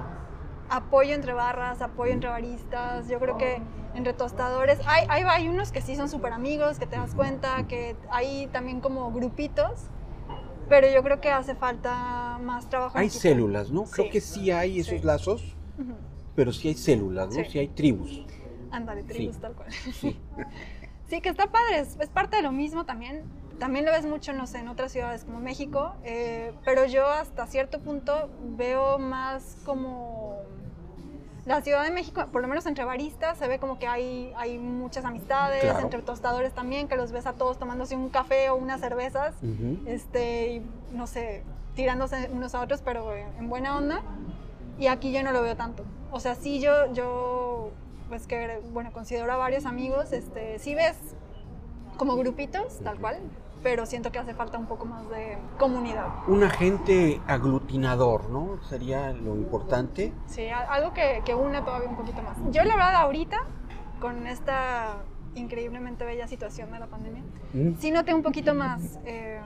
apoyo 0.69 1.13
entre 1.13 1.33
barras, 1.33 1.81
apoyo 1.81 2.11
entre 2.11 2.29
baristas. 2.29 3.07
Yo 3.07 3.19
creo 3.19 3.37
que 3.37 3.61
entre 3.93 4.13
tostadores. 4.13 4.79
Hay, 4.87 5.05
hay, 5.09 5.23
hay 5.27 5.47
unos 5.47 5.71
que 5.71 5.81
sí 5.81 5.95
son 5.95 6.09
súper 6.09 6.33
amigos, 6.33 6.79
que 6.79 6.87
te 6.87 6.95
das 6.95 7.13
cuenta, 7.13 7.67
que 7.67 7.95
hay 8.09 8.47
también 8.47 8.81
como 8.81 9.11
grupitos. 9.11 9.87
Pero 10.67 10.87
yo 10.87 11.01
creo 11.03 11.19
que 11.19 11.31
hace 11.31 11.55
falta 11.55 12.39
más 12.43 12.69
trabajo. 12.69 12.97
Hay 12.97 13.09
células, 13.09 13.71
¿no? 13.71 13.83
Creo 13.85 14.09
que 14.11 14.21
sí 14.21 14.51
hay 14.51 14.79
esos 14.79 14.99
Sí. 14.99 15.05
lazos, 15.05 15.55
pero 16.35 16.51
sí 16.53 16.67
hay 16.67 16.75
células, 16.75 17.27
¿no? 17.27 17.33
Sí. 17.33 17.45
Sí 17.49 17.59
hay 17.59 17.67
tribus. 17.69 18.25
Ándale, 18.71 19.03
tribus, 19.03 19.39
tal 19.39 19.53
cual. 19.53 19.71
Sí. 19.71 20.19
Sí, 21.09 21.21
que 21.21 21.29
está 21.29 21.47
padre, 21.47 21.79
es, 21.79 21.97
es 21.99 22.09
parte 22.09 22.37
de 22.37 22.43
lo 22.43 22.51
mismo 22.51 22.85
también. 22.85 23.23
También 23.57 23.83
lo 23.85 23.91
ves 23.91 24.05
mucho, 24.05 24.31
no 24.31 24.47
sé, 24.47 24.59
en 24.59 24.67
otras 24.69 24.91
ciudades 24.91 25.25
como 25.25 25.39
México, 25.39 25.93
eh, 26.03 26.53
pero 26.63 26.85
yo 26.85 27.07
hasta 27.07 27.45
cierto 27.47 27.79
punto 27.79 28.29
veo 28.55 28.99
más 28.99 29.57
como 29.65 30.37
la 31.45 31.61
Ciudad 31.61 31.83
de 31.83 31.89
México, 31.91 32.25
por 32.31 32.41
lo 32.41 32.47
menos 32.47 32.65
entre 32.67 32.85
baristas, 32.85 33.37
se 33.37 33.47
ve 33.47 33.59
como 33.59 33.79
que 33.79 33.87
hay, 33.87 34.31
hay 34.37 34.59
muchas 34.59 35.03
amistades, 35.03 35.63
Claro. 35.63 35.79
entre 35.79 36.01
tostadores 36.03 36.53
también, 36.53 36.87
que 36.87 36.95
los 36.95 37.11
ves 37.11 37.25
a 37.25 37.33
todos 37.33 37.57
tomándose 37.57 37.95
un 37.95 38.09
café 38.09 38.49
o 38.49 38.55
unas 38.55 38.79
cervezas, 38.79 39.33
Ujú. 39.41 39.79
este, 39.87 40.47
y, 40.53 40.65
no 40.93 41.07
sé, 41.07 41.43
tirándose 41.75 42.29
unos 42.31 42.53
a 42.55 42.61
otros, 42.61 42.81
pero 42.81 43.13
en 43.15 43.49
buena 43.49 43.75
onda. 43.77 44.01
Y 44.77 44.87
aquí 44.87 45.11
yo 45.11 45.23
no 45.23 45.31
lo 45.31 45.41
veo 45.41 45.55
tanto. 45.57 45.83
O 46.11 46.19
sea, 46.19 46.35
sí 46.35 46.59
yo, 46.61 46.93
yo 46.93 47.71
pues 48.09 48.27
que, 48.27 48.59
bueno, 48.73 48.91
considero 48.91 49.31
a 49.31 49.37
varios 49.37 49.65
amigos, 49.65 50.11
este, 50.11 50.59
sí 50.59 50.75
ves 50.75 50.97
como 51.97 52.15
grupitos, 52.17 52.79
tal 52.79 52.99
cual, 52.99 53.19
pero 53.61 53.85
siento 53.85 54.11
que 54.11 54.19
hace 54.19 54.33
falta 54.33 54.57
un 54.57 54.65
poco 54.65 54.85
más 54.85 55.07
de 55.09 55.37
comunidad. 55.57 56.07
Un 56.27 56.43
agente 56.43 57.21
aglutinador, 57.27 58.29
¿no? 58.29 58.61
Sería 58.63 59.11
lo 59.13 59.35
importante. 59.35 60.11
Sí, 60.27 60.47
algo 60.49 60.93
que, 60.93 61.21
que 61.25 61.35
une 61.35 61.61
todavía 61.61 61.89
un 61.89 61.95
poquito 61.97 62.21
más. 62.21 62.37
Yo 62.51 62.63
la 62.63 62.75
verdad 62.75 62.95
ahorita, 62.95 63.37
con 63.99 64.27
esta 64.27 64.97
increíblemente 65.35 66.05
bella 66.05 66.27
situación 66.27 66.71
de 66.71 66.79
la 66.79 66.87
pandemia, 66.87 67.23
Mm. 67.53 67.75
sí 67.79 67.89
noté 67.91 68.13
un 68.13 68.21
poquito 68.21 68.53
más 68.53 68.99
eh, 69.05 69.39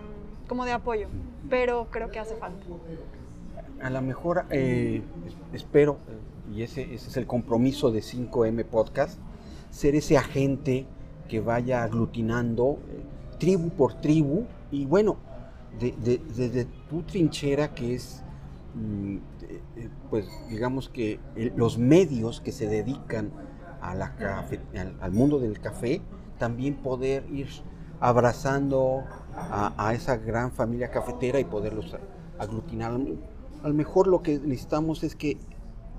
como 0.48 0.66
de 0.66 0.74
apoyo, 0.74 1.08
pero 1.50 1.88
creo 1.90 2.10
que 2.12 2.20
hace 2.20 2.36
falta. 2.36 2.66
A 3.84 3.90
lo 3.90 4.02
mejor 4.02 4.46
eh, 4.50 5.02
es- 5.28 5.36
espero, 5.62 5.98
y 6.54 6.62
ese, 6.64 6.82
ese 6.94 7.10
es 7.10 7.18
el 7.18 7.28
compromiso 7.28 7.92
de 7.92 8.02
5M 8.02 8.64
Podcast, 8.66 9.20
ser 9.70 9.96
ese 9.96 10.18
agente 10.18 10.86
que 11.28 11.40
vaya 11.42 11.84
aglutinando 11.84 12.80
eh, 12.90 13.02
tribu 13.40 13.70
por 13.72 13.96
tribu 13.96 14.46
y 14.72 14.86
bueno, 14.86 15.18
de- 15.80 15.92
de- 16.04 16.22
desde 16.36 16.66
tu 16.90 17.02
trinchera 17.04 17.74
que 17.74 17.96
es, 17.96 18.24
mm, 18.76 19.18
eh, 19.78 19.90
pues 20.10 20.28
digamos 20.50 20.90
que 20.90 21.20
los 21.56 21.78
medios 21.78 22.40
que 22.42 22.52
se 22.52 22.68
dedican 22.68 23.32
al, 23.82 25.12
mundo 25.12 25.40
del 25.40 25.60
café, 25.60 26.02
también 26.40 26.76
poder 26.76 27.26
ir 27.32 27.48
abrazando 28.00 29.04
a, 29.36 29.74
a 29.78 29.94
esa 29.94 30.16
gran 30.18 30.52
familia 30.52 30.90
cafetera 30.90 31.40
y 31.40 31.44
poderlos 31.44 31.96
aglutinar. 32.40 32.94
A 33.64 33.68
lo 33.70 33.74
mejor 33.74 34.08
lo 34.08 34.22
que 34.22 34.40
necesitamos 34.40 35.04
es 35.04 35.16
que 35.16 35.38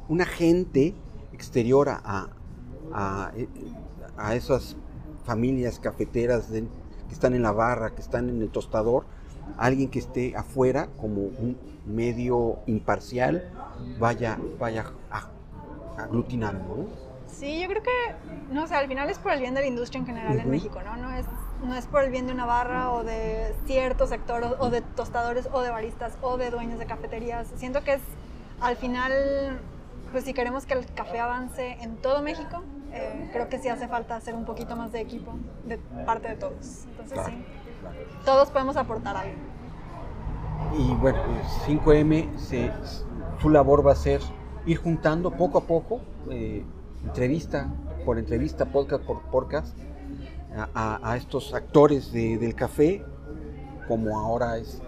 una 0.09 0.27
gente 0.27 0.95
exterior 1.33 1.89
a, 1.89 2.29
a, 2.93 3.33
a- 4.19 4.35
esas 4.35 4.77
familias 5.25 5.79
cafeteras 5.81 6.49
que 6.49 6.69
están 7.13 7.35
en 7.35 7.43
la 7.43 7.53
barra, 7.53 7.95
que 7.95 8.03
están 8.03 8.29
en 8.29 8.43
el 8.43 8.51
tostador, 8.51 9.05
alguien 9.57 9.89
que 9.91 9.99
esté 9.99 10.37
afuera 10.37 10.89
como 11.01 11.23
un 11.23 11.57
medio 11.87 12.59
imparcial, 12.67 13.51
vaya, 13.99 14.39
vaya 14.59 14.85
aglutinando. 15.97 16.77
¿no? 16.77 17.14
Sí, 17.39 17.61
yo 17.61 17.69
creo 17.69 17.83
que, 17.83 18.53
no 18.53 18.67
sé, 18.67 18.75
al 18.75 18.87
final 18.87 19.11
es 19.11 19.19
por 19.19 19.33
el 19.33 19.41
bien 19.41 19.55
de 19.55 19.61
la 19.61 19.67
industria 19.67 19.99
en 20.01 20.07
general 20.07 20.39
en. 20.41 20.51
México, 20.51 20.81
¿no? 20.85 20.97
No 20.97 21.11
es, 21.13 21.27
no 21.63 21.75
es 21.75 21.87
por 21.87 22.03
el 22.05 22.11
bien 22.11 22.27
de 22.27 22.33
una 22.33 22.47
barra 22.47 22.91
o 22.93 23.05
de 23.05 23.55
cierto 23.67 24.07
sector 24.07 24.43
o, 24.45 24.57
o 24.59 24.71
de 24.71 24.81
tostadores 24.83 25.49
o 25.53 25.61
de 25.63 25.71
baristas 25.71 26.17
o 26.23 26.37
de 26.37 26.51
dueños 26.51 26.79
de 26.79 26.87
cafeterías. 26.87 27.49
Siento 27.57 27.83
que 27.83 27.95
es, 27.95 28.03
al 28.61 28.77
final, 28.77 29.61
pues 30.13 30.25
si 30.25 30.33
queremos 30.35 30.65
que 30.67 30.75
el 30.75 30.87
café 30.95 31.19
avance 31.21 31.77
en 31.81 31.97
todo 31.97 32.23
México, 32.23 32.63
eh, 32.93 33.29
creo 33.33 33.49
que 33.49 33.59
sí 33.59 33.69
hace 33.69 33.89
falta 33.89 34.15
hacer 34.17 34.35
un 34.35 34.45
poquito 34.45 34.77
más 34.77 34.93
de 34.93 35.01
equipo 35.01 35.33
de 35.65 35.79
parte 36.07 36.29
de 36.29 36.37
todos. 36.37 36.85
Entonces 36.91 37.15
Claro, 37.15 37.31
sí, 37.31 37.45
todos 38.25 38.51
podemos 38.51 38.77
aportar 38.77 39.17
algo. 39.17 39.33
Y 40.79 40.95
bueno, 40.95 41.19
5M, 41.67 42.39
se- 42.39 42.71
su 43.41 43.51
labor 43.51 43.87
va 43.87 43.93
a 43.93 43.97
ser 43.97 44.21
ir 44.67 44.79
juntando 44.79 45.31
poco 45.33 45.59
a 45.59 45.63
poco, 45.63 46.01
eh, 46.31 46.65
entrevista 47.05 47.73
por 48.05 48.19
entrevista, 48.19 48.67
podcast 48.67 49.05
por 49.05 49.23
podcast, 49.31 49.77
a, 50.75 51.17
estos 51.17 51.53
actores 51.53 52.13
de- 52.13 52.39
del 52.39 52.55
café, 52.55 53.05
como 53.89 54.19
ahora 54.19 54.57
es 54.59 54.81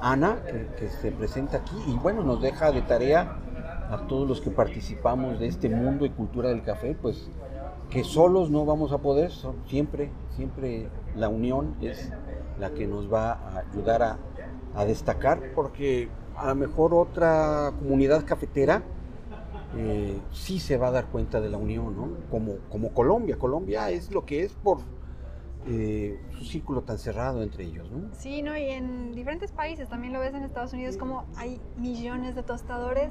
Ana, 0.00 0.36
que, 0.78 0.88
se 0.88 1.10
presenta 1.10 1.58
aquí, 1.58 1.76
y 1.86 1.94
bueno, 1.94 2.22
nos 2.22 2.42
deja 2.42 2.70
de 2.70 2.82
tarea 2.82 3.38
a 3.90 4.06
todos 4.08 4.28
los 4.28 4.40
que 4.42 4.50
participamos 4.50 5.38
de 5.40 5.46
este 5.46 5.70
mundo 5.70 6.04
y 6.04 6.10
cultura 6.10 6.50
del 6.50 6.62
café, 6.62 6.94
pues 7.00 7.30
que 7.88 8.04
solos 8.04 8.50
no 8.50 8.66
vamos 8.66 8.92
a 8.92 8.98
poder, 8.98 9.30
siempre, 9.68 10.10
siempre 10.30 10.88
la 11.14 11.28
unión 11.28 11.76
es 11.80 12.12
la 12.58 12.70
que 12.70 12.86
nos 12.86 13.10
va 13.12 13.32
a 13.32 13.64
ayudar 13.70 14.02
a, 14.02 14.18
a 14.74 14.84
destacar, 14.84 15.40
porque 15.54 16.08
a 16.36 16.48
lo 16.48 16.56
mejor 16.56 16.92
otra 16.92 17.72
comunidad 17.78 18.24
cafetera 18.26 18.82
eh, 19.76 20.18
sí 20.32 20.58
se 20.58 20.76
va 20.76 20.88
a 20.88 20.90
dar 20.90 21.06
cuenta 21.06 21.40
de 21.40 21.48
la 21.50 21.58
unión, 21.58 21.96
¿no? 21.96 22.08
Como, 22.30 22.56
como 22.70 22.92
Colombia. 22.92 23.36
Colombia 23.38 23.90
es 23.90 24.10
lo 24.12 24.24
que 24.24 24.42
es 24.44 24.52
por 24.52 24.78
eh, 25.66 26.20
su 26.38 26.44
círculo 26.44 26.82
tan 26.82 26.98
cerrado 26.98 27.42
entre 27.42 27.64
ellos, 27.64 27.90
¿no? 27.90 28.08
Sí, 28.12 28.42
¿no? 28.42 28.56
Y 28.56 28.70
en 28.70 29.12
diferentes 29.14 29.52
países, 29.52 29.88
también 29.88 30.12
lo 30.12 30.20
ves 30.20 30.34
en 30.34 30.44
Estados 30.44 30.72
Unidos, 30.72 30.96
como 30.96 31.24
hay 31.36 31.60
millones 31.76 32.34
de 32.34 32.42
tostadores 32.42 33.10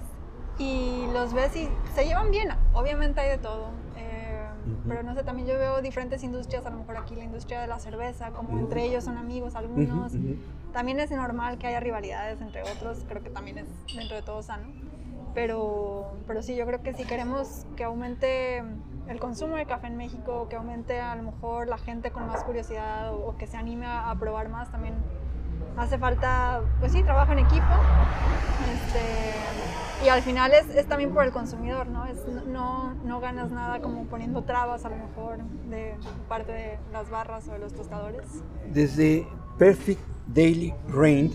y 0.58 1.06
los 1.14 1.34
ves 1.34 1.56
y 1.56 1.68
se 1.94 2.06
llevan 2.06 2.32
bien. 2.32 2.50
Obviamente 2.74 3.20
hay 3.22 3.30
de 3.30 3.38
todo. 3.38 3.70
eh. 3.98 4.12
Pero 4.88 5.04
no 5.04 5.14
sé, 5.14 5.24
también 5.24 5.48
yo 5.48 5.60
veo 5.60 5.80
diferentes 5.82 6.24
industrias, 6.24 6.66
a 6.66 6.72
lo 6.72 6.78
mejor 6.78 6.98
aquí 6.98 7.16
la 7.16 7.24
industria 7.24 7.62
de 7.62 7.68
la 7.68 7.78
cerveza, 7.78 8.32
como 8.32 8.58
entre 8.58 8.84
ellos 8.86 9.04
son 9.04 9.18
amigos 9.18 9.54
algunos. 9.56 10.14
También 10.74 11.00
es 11.00 11.12
normal 11.12 11.58
que 11.60 11.68
haya 11.68 11.80
rivalidades 11.80 12.42
entre 12.42 12.64
otros, 12.64 13.06
creo 13.08 13.22
que 13.22 13.30
también 13.30 13.60
es 13.60 13.66
dentro 13.96 14.16
de 14.16 14.24
todo 14.24 14.42
sano. 14.42 14.68
Pero, 15.36 16.14
pero 16.26 16.42
sí, 16.42 16.56
yo 16.56 16.66
creo 16.66 16.82
que 16.82 16.94
si 16.94 17.04
queremos 17.04 17.66
que 17.76 17.84
aumente 17.84 18.64
el 19.08 19.20
consumo 19.20 19.58
de 19.58 19.66
café 19.66 19.88
en 19.88 19.98
México, 19.98 20.48
que 20.50 20.56
aumente 20.56 21.00
a 21.00 21.16
lo 21.16 21.24
mejor 21.24 21.68
la 21.68 21.78
gente 21.78 22.10
con 22.10 22.26
más 22.26 22.44
curiosidad 22.44 23.14
o, 23.14 23.28
o 23.28 23.38
que 23.38 23.46
se 23.46 23.58
anime 23.58 23.86
a, 23.86 24.10
a 24.10 24.16
probar 24.18 24.50
más, 24.50 24.72
también 24.72 24.96
hace 25.78 25.98
falta, 25.98 26.62
pues 26.80 26.94
sí, 26.94 27.04
trabajo 27.04 27.34
en 27.34 27.40
equipo. 27.40 27.66
Este, 28.74 30.06
y 30.06 30.10
al 30.10 30.22
final 30.22 30.54
es, 30.54 30.70
es 30.70 30.88
también 30.88 31.14
por 31.14 31.26
el 31.26 31.32
consumidor, 31.32 31.88
¿no? 31.88 32.06
Es, 32.06 32.26
no, 32.48 32.94
no 33.04 33.20
ganas 33.20 33.52
nada 33.52 33.82
como 33.82 34.06
poniendo 34.06 34.44
trabas 34.44 34.86
a 34.86 34.90
lo 34.90 34.96
mejor 34.96 35.40
de 35.70 35.96
parte 36.30 36.52
de 36.52 36.80
las 36.92 37.10
barras 37.10 37.48
o 37.50 37.52
de 37.52 37.60
los 37.60 37.74
tostadores. 37.74 38.26
Desde 38.72 39.28
Perfect 39.58 40.02
Daily 40.28 40.74
Rain, 40.88 41.34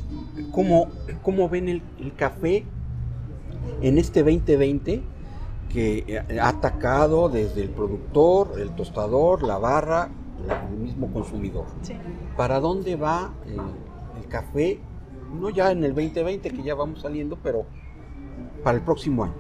¿cómo, 0.53 0.89
cómo 1.23 1.49
ven 1.49 1.69
el, 1.69 1.83
el 1.99 2.15
café 2.15 2.65
en 3.83 3.99
este 3.99 4.23
2020 4.23 5.03
que 5.73 6.23
ha 6.41 6.49
atacado 6.49 7.29
desde 7.29 7.63
el 7.63 7.71
productor, 7.71 8.61
el 8.61 8.75
tostador, 8.75 9.43
la 9.43 9.59
barra, 9.59 10.11
el 10.71 10.77
mismo 10.77 11.13
consumidor? 11.13 11.67
Sí. 11.83 11.95
¿Para 12.37 12.61
dónde 12.61 12.97
va 12.97 13.33
eh, 13.47 13.57
el 14.19 14.29
café? 14.29 14.81
No 15.33 15.51
ya 15.51 15.71
en 15.71 15.85
el 15.85 15.95
2020 15.95 16.51
que 16.51 16.63
ya 16.63 16.75
vamos 16.75 17.03
saliendo, 17.03 17.39
pero 17.43 17.67
para 18.65 18.77
el 18.79 18.85
próximo 18.85 19.25
año. 19.25 19.35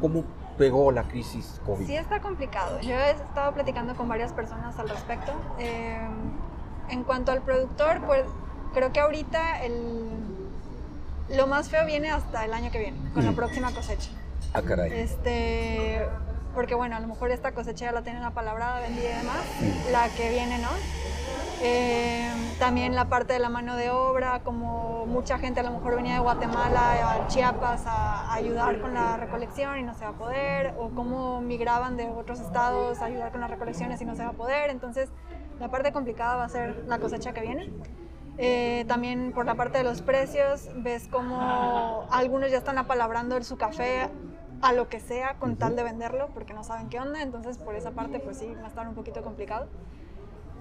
¿Cómo 0.00 0.24
pegó 0.58 0.90
la 0.90 1.04
crisis 1.04 1.60
COVID? 1.64 1.86
Sí 1.86 1.94
está 1.94 2.20
complicado. 2.20 2.80
Yo 2.80 2.94
he 2.94 3.10
estado 3.12 3.52
platicando 3.52 3.94
con 3.94 4.08
varias 4.08 4.32
personas 4.32 4.78
al 4.78 4.88
respecto. 4.88 5.32
Eh, 5.58 5.98
en 6.88 7.04
cuanto 7.04 7.32
al 7.32 7.42
productor, 7.42 8.00
pues 8.06 8.24
creo 8.74 8.92
que 8.92 9.00
ahorita 9.00 9.64
el, 9.64 10.29
lo 11.34 11.46
más 11.46 11.68
feo 11.68 11.84
viene 11.86 12.10
hasta 12.10 12.44
el 12.44 12.52
año 12.52 12.70
que 12.70 12.78
viene, 12.78 12.98
con 13.14 13.24
la 13.24 13.32
Mm. 13.32 13.36
próxima 13.36 13.70
cosecha. 13.72 14.10
Ah, 14.52 14.62
caray. 14.62 14.92
Este, 14.92 16.04
porque 16.54 16.74
bueno, 16.74 16.96
a 16.96 17.00
lo 17.00 17.06
mejor 17.06 17.30
esta 17.30 17.52
cosecha 17.52 17.86
ya 17.86 17.92
la 17.92 18.02
tienen 18.02 18.22
apalabrada, 18.22 18.80
vendida 18.80 19.10
y 19.10 19.16
demás. 19.18 19.42
Mm. 19.60 19.92
La 19.92 20.08
que 20.08 20.30
viene, 20.30 20.58
¿no? 20.58 20.68
Eh, 21.62 22.26
también 22.58 22.94
la 22.94 23.04
parte 23.06 23.34
de 23.34 23.38
la 23.38 23.50
mano 23.50 23.76
de 23.76 23.90
obra, 23.90 24.40
como 24.42 25.04
mucha 25.06 25.38
gente 25.38 25.60
a 25.60 25.62
lo 25.62 25.72
mejor 25.72 25.94
venía 25.96 26.14
de 26.14 26.20
Guatemala 26.20 27.12
a 27.22 27.26
Chiapas 27.28 27.82
a, 27.86 28.30
a 28.30 28.34
ayudar 28.34 28.80
con 28.80 28.94
la 28.94 29.16
recolección 29.18 29.78
y 29.78 29.82
no 29.82 29.94
se 29.94 30.04
va 30.04 30.10
a 30.10 30.14
poder, 30.14 30.74
o 30.78 30.88
cómo 30.90 31.40
migraban 31.42 31.96
de 31.98 32.08
otros 32.08 32.40
estados 32.40 33.00
a 33.02 33.04
ayudar 33.04 33.30
con 33.30 33.42
las 33.42 33.50
recolecciones 33.50 34.00
y 34.00 34.04
no 34.06 34.16
se 34.16 34.22
va 34.24 34.30
a 34.30 34.32
poder. 34.32 34.70
Entonces, 34.70 35.10
la 35.58 35.68
parte 35.68 35.92
complicada 35.92 36.36
va 36.36 36.44
a 36.44 36.48
ser 36.48 36.84
la 36.86 36.98
cosecha 36.98 37.32
que 37.34 37.42
viene. 37.42 37.70
Eh, 38.38 38.84
también 38.88 39.32
por 39.32 39.44
la 39.44 39.54
parte 39.54 39.78
de 39.78 39.84
los 39.84 40.00
precios, 40.02 40.68
ves 40.76 41.08
como 41.08 42.06
algunos 42.10 42.50
ya 42.50 42.58
están 42.58 42.78
apalabrando 42.78 43.36
el- 43.36 43.44
su 43.44 43.58
café 43.58 44.08
a 44.62 44.72
lo 44.72 44.88
que 44.88 45.00
sea 45.00 45.34
con 45.38 45.56
tal 45.56 45.76
de 45.76 45.82
venderlo 45.82 46.28
porque 46.32 46.54
no 46.54 46.64
saben 46.64 46.88
qué 46.88 46.98
onda, 47.00 47.22
entonces 47.22 47.58
por 47.58 47.74
esa 47.74 47.90
parte 47.92 48.18
pues 48.20 48.38
sí, 48.38 48.54
va 48.60 48.64
a 48.64 48.68
estar 48.68 48.86
un 48.88 48.94
poquito 48.94 49.22
complicado. 49.22 49.68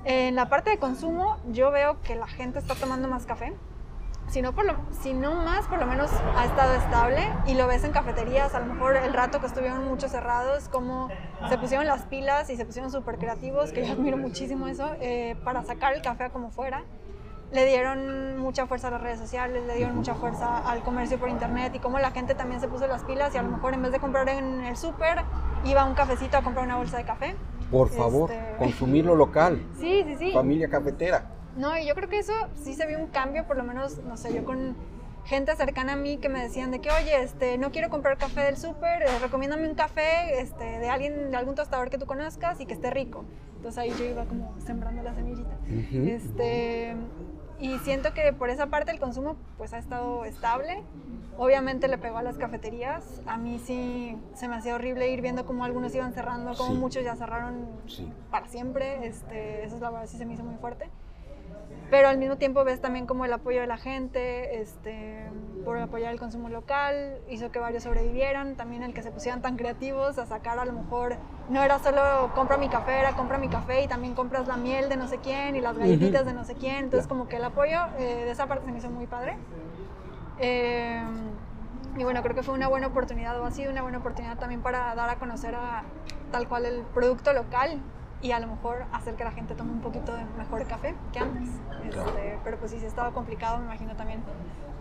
En 0.05 0.35
la 0.35 0.47
parte 0.49 0.69
de 0.69 0.77
consumo, 0.77 1.37
yo 1.51 1.71
veo 1.71 2.01
que 2.01 2.15
la 2.15 2.27
gente 2.27 2.59
está 2.59 2.75
tomando 2.75 3.07
más 3.07 3.25
café. 3.25 3.53
Si 4.27 4.41
no, 4.41 4.53
por 4.53 4.63
lo, 4.65 4.75
si 5.01 5.13
no 5.13 5.33
más, 5.33 5.67
por 5.67 5.79
lo 5.79 5.85
menos 5.87 6.11
ha 6.37 6.45
estado 6.45 6.73
estable 6.75 7.27
y 7.47 7.55
lo 7.55 7.65
ves 7.67 7.83
en 7.83 7.91
cafeterías, 7.91 8.53
a 8.53 8.59
lo 8.59 8.67
mejor 8.67 8.95
el 8.95 9.11
rato 9.13 9.39
que 9.39 9.47
estuvieron 9.47 9.83
muchos 9.85 10.11
cerrados, 10.11 10.69
como 10.69 11.09
se 11.49 11.57
pusieron 11.57 11.87
las 11.87 12.03
pilas 12.03 12.49
y 12.49 12.55
se 12.55 12.63
pusieron 12.63 12.91
súper 12.91 13.17
creativos, 13.17 13.71
que 13.71 13.85
yo 13.85 13.93
admiro 13.93 14.17
muchísimo 14.17 14.67
eso, 14.67 14.87
eh, 15.01 15.35
para 15.43 15.63
sacar 15.63 15.93
el 15.93 16.01
café 16.01 16.25
a 16.25 16.29
como 16.29 16.51
fuera. 16.51 16.83
Le 17.51 17.65
dieron 17.65 18.37
mucha 18.37 18.67
fuerza 18.67 18.89
a 18.89 18.91
las 18.91 19.01
redes 19.01 19.19
sociales, 19.19 19.63
le 19.65 19.75
dieron 19.75 19.95
mucha 19.95 20.13
fuerza 20.13 20.59
al 20.69 20.81
comercio 20.83 21.17
por 21.19 21.29
internet 21.29 21.73
y 21.75 21.79
como 21.79 21.97
la 21.99 22.11
gente 22.11 22.35
también 22.35 22.61
se 22.61 22.67
puso 22.67 22.85
las 22.87 23.03
pilas 23.03 23.33
y 23.33 23.37
a 23.39 23.41
lo 23.41 23.49
mejor 23.49 23.73
en 23.73 23.81
vez 23.81 23.91
de 23.91 23.99
comprar 23.99 24.29
en 24.29 24.61
el 24.63 24.77
súper, 24.77 25.19
iba 25.65 25.81
a 25.81 25.85
un 25.85 25.95
cafecito 25.95 26.37
a 26.37 26.43
comprar 26.43 26.65
una 26.65 26.77
bolsa 26.77 26.97
de 26.97 27.05
café. 27.05 27.35
Por 27.71 27.89
favor, 27.89 28.31
Este- 28.31 28.57
consumir 28.57 29.05
lo 29.05 29.15
local, 29.15 29.63
Sí, 29.79 30.03
sí, 30.05 30.15
sí. 30.17 30.31
familia 30.31 30.69
cafetera. 30.69 31.23
No, 31.57 31.75
y 31.77 31.87
yo 31.87 31.95
creo 31.95 32.07
que 32.07 32.19
eso 32.19 32.33
sí 32.55 32.75
se 32.75 32.85
vio 32.85 32.99
un 32.99 33.07
cambio, 33.07 33.45
por 33.47 33.57
lo 33.57 33.63
menos, 33.63 33.97
no 34.03 34.15
sé, 34.15 34.33
yo 34.33 34.45
con 34.45 34.75
gente 35.25 35.55
cercana 35.55 35.93
a 35.93 35.95
mí 35.95 36.17
que 36.17 36.29
me 36.29 36.41
decían 36.41 36.71
de 36.71 36.79
que, 36.79 36.89
oye, 36.91 37.21
este, 37.21 37.57
no 37.57 37.71
quiero 37.71 37.89
comprar 37.89 38.17
café 38.17 38.41
del 38.41 38.57
súper, 38.57 39.01
eh, 39.03 39.19
recomiéndame 39.21 39.67
un 39.67 39.75
café 39.75 40.39
este, 40.39 40.63
de 40.79 40.89
alguien, 40.89 41.31
de 41.31 41.37
algún 41.37 41.55
tostador 41.55 41.89
que 41.89 41.97
tú 41.97 42.05
conozcas 42.05 42.59
y 42.61 42.65
que 42.65 42.73
esté 42.73 42.89
rico. 42.91 43.25
Entonces 43.57 43.77
ahí 43.79 43.91
yo 43.97 44.05
iba 44.05 44.25
como 44.25 44.55
sembrando 44.65 45.03
la 45.03 45.13
semillita. 45.13 45.57
este, 46.07 46.95
y 47.59 47.77
siento 47.79 48.13
que 48.13 48.33
por 48.33 48.49
esa 48.49 48.67
parte 48.67 48.91
el 48.91 48.99
consumo 48.99 49.35
pues 49.57 49.73
ha 49.73 49.77
estado 49.77 50.25
estable. 50.25 50.81
Obviamente 51.37 51.87
le 51.87 51.97
pegó 51.97 52.17
a 52.17 52.23
las 52.23 52.37
cafeterías. 52.37 53.21
A 53.25 53.37
mí 53.37 53.59
sí 53.59 54.17
se 54.33 54.47
me 54.47 54.55
hacía 54.55 54.75
horrible 54.75 55.09
ir 55.09 55.21
viendo 55.21 55.45
cómo 55.45 55.63
algunos 55.63 55.95
iban 55.95 56.13
cerrando, 56.13 56.53
cómo 56.55 56.73
muchos 56.75 57.03
ya 57.03 57.15
cerraron 57.15 57.67
para 58.29 58.47
siempre. 58.47 59.07
Este, 59.07 59.63
eso 59.63 59.75
es 59.75 59.81
la 59.81 59.89
verdad 59.89 60.07
sí 60.07 60.17
se 60.17 60.25
me 60.25 60.33
hizo 60.33 60.43
muy 60.43 60.55
fuerte 60.57 60.89
pero 61.89 62.07
al 62.07 62.17
mismo 62.17 62.37
tiempo 62.37 62.63
ves 62.63 62.81
también 62.81 63.07
como 63.07 63.25
el 63.25 63.33
apoyo 63.33 63.61
de 63.61 63.67
la 63.67 63.77
gente 63.77 64.61
este, 64.61 65.29
por 65.65 65.77
apoyar 65.77 66.11
el 66.11 66.19
consumo 66.19 66.49
local, 66.49 67.19
hizo 67.29 67.51
que 67.51 67.59
varios 67.59 67.83
sobrevivieran, 67.83 68.55
también 68.55 68.83
el 68.83 68.93
que 68.93 69.01
se 69.01 69.11
pusieran 69.11 69.41
tan 69.41 69.57
creativos 69.57 70.19
a 70.19 70.25
sacar 70.25 70.59
a 70.59 70.65
lo 70.65 70.73
mejor, 70.73 71.15
no 71.49 71.63
era 71.63 71.79
solo 71.79 72.31
compra 72.35 72.57
mi 72.57 72.69
café, 72.69 72.99
era 72.99 73.13
compra 73.13 73.37
mi 73.37 73.49
café 73.49 73.83
y 73.83 73.87
también 73.87 74.13
compras 74.13 74.47
la 74.47 74.57
miel 74.57 74.89
de 74.89 74.97
no 74.97 75.07
sé 75.07 75.17
quién 75.17 75.55
y 75.55 75.61
las 75.61 75.77
galletitas 75.77 76.25
de 76.25 76.33
no 76.33 76.43
sé 76.43 76.55
quién, 76.55 76.85
entonces 76.85 77.07
como 77.07 77.27
que 77.27 77.37
el 77.37 77.43
apoyo 77.43 77.79
eh, 77.97 78.23
de 78.25 78.31
esa 78.31 78.47
parte 78.47 78.65
se 78.65 78.71
me 78.71 78.77
hizo 78.77 78.89
muy 78.89 79.07
padre. 79.07 79.37
Eh, 80.39 81.01
y 81.97 82.03
bueno, 82.03 82.21
creo 82.21 82.35
que 82.35 82.43
fue 82.43 82.53
una 82.53 82.67
buena 82.67 82.87
oportunidad 82.87 83.39
o 83.41 83.45
ha 83.45 83.51
sido 83.51 83.71
una 83.71 83.81
buena 83.81 83.97
oportunidad 83.97 84.37
también 84.37 84.61
para 84.61 84.93
dar 84.95 85.09
a 85.09 85.15
conocer 85.15 85.55
a 85.55 85.83
tal 86.31 86.47
cual 86.47 86.65
el 86.65 86.83
producto 86.83 87.33
local 87.33 87.81
y 88.21 88.31
a 88.31 88.39
lo 88.39 88.47
mejor 88.47 88.85
hacer 88.91 89.15
que 89.15 89.23
la 89.23 89.31
gente 89.31 89.55
tome 89.55 89.71
un 89.71 89.81
poquito 89.81 90.13
de 90.13 90.23
mejor 90.37 90.65
café 90.67 90.95
que 91.13 91.19
antes. 91.19 91.49
Este, 91.83 92.37
pero 92.43 92.57
pues 92.57 92.71
sí, 92.71 92.79
sí 92.79 92.85
estaba 92.85 93.11
complicado, 93.11 93.57
me 93.59 93.65
imagino 93.65 93.95
también 93.95 94.21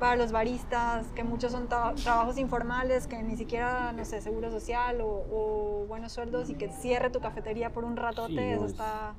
para 0.00 0.16
los 0.16 0.30
baristas, 0.30 1.06
que 1.14 1.24
muchos 1.24 1.52
son 1.52 1.68
trabajos 1.68 2.38
informales, 2.38 3.06
que 3.06 3.22
ni 3.22 3.36
siquiera, 3.36 3.92
no 3.92 4.04
sé, 4.04 4.20
seguro 4.20 4.50
social 4.50 4.98
o, 5.02 5.84
buenos 5.88 6.12
sueldos 6.12 6.50
y 6.50 6.54
que 6.54 6.68
cierre 6.68 7.10
tu 7.10 7.20
cafetería 7.20 7.70
por 7.70 7.84
un 7.84 7.96
ratote, 7.96 8.52
eso 8.52 8.66
está 8.66 9.14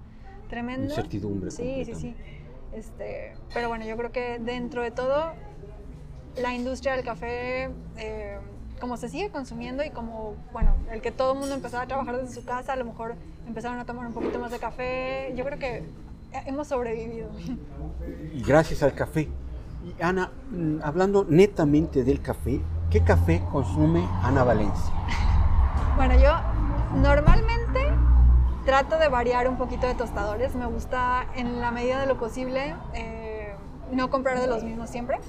tremendo. 0.49 0.85
Incertidumbre. 0.85 1.51
Sí, 1.51 1.83
sí, 1.83 1.95
sí. 1.95 2.15
Este, 2.71 3.33
pero 3.53 3.67
bueno, 3.69 3.85
yo 3.85 3.97
creo 3.97 4.11
que 4.11 4.39
dentro 4.39 4.83
de 4.83 4.91
todo, 4.91 5.33
la 6.37 6.53
industria 6.53 6.95
del 6.95 7.03
café... 7.03 7.71
Eh, 7.97 8.37
como 8.79 8.97
se 8.97 9.09
sigue 9.09 9.29
consumiendo 9.29 9.83
y 9.83 9.89
como, 9.89 10.35
bueno, 10.51 10.73
el 10.91 11.01
que 11.01 11.11
todo 11.11 11.33
el 11.33 11.39
mundo 11.39 11.55
empezaba 11.55 11.83
a 11.83 11.87
trabajar 11.87 12.17
desde 12.17 12.33
su 12.33 12.45
casa, 12.45 12.73
a 12.73 12.75
lo 12.75 12.85
mejor 12.85 13.15
empezaron 13.47 13.79
a 13.79 13.85
tomar 13.85 14.07
un 14.07 14.13
poquito 14.13 14.39
más 14.39 14.51
de 14.51 14.59
café, 14.59 15.33
yo 15.35 15.45
creo 15.45 15.59
que 15.59 15.83
hemos 16.45 16.67
sobrevivido. 16.67 17.29
Y 18.33 18.41
gracias 18.43 18.83
al 18.83 18.93
café. 18.93 19.29
Y 19.83 20.01
Ana, 20.01 20.31
mm, 20.51 20.79
hablando 20.83 21.25
netamente 21.27 22.03
del 22.03 22.21
café, 22.21 22.61
¿qué 22.89 23.01
café 23.03 23.43
consume 23.51 24.07
Ana 24.23 24.43
Valencia? 24.43 24.93
Bueno, 25.95 26.17
yo 26.17 26.31
normalmente 27.01 27.81
trato 28.65 28.97
de 28.97 29.09
variar 29.09 29.49
un 29.49 29.57
poquito 29.57 29.85
de 29.85 29.95
tostadores. 29.95 30.55
Me 30.55 30.65
gusta, 30.65 31.25
en 31.35 31.59
la 31.59 31.71
medida 31.71 31.99
de 31.99 32.05
lo 32.05 32.17
posible, 32.17 32.73
eh, 32.93 33.53
no 33.91 34.09
comprar 34.09 34.39
de 34.39 34.47
los 34.47 34.63
mismos 34.63 34.89
siempre. 34.89 35.19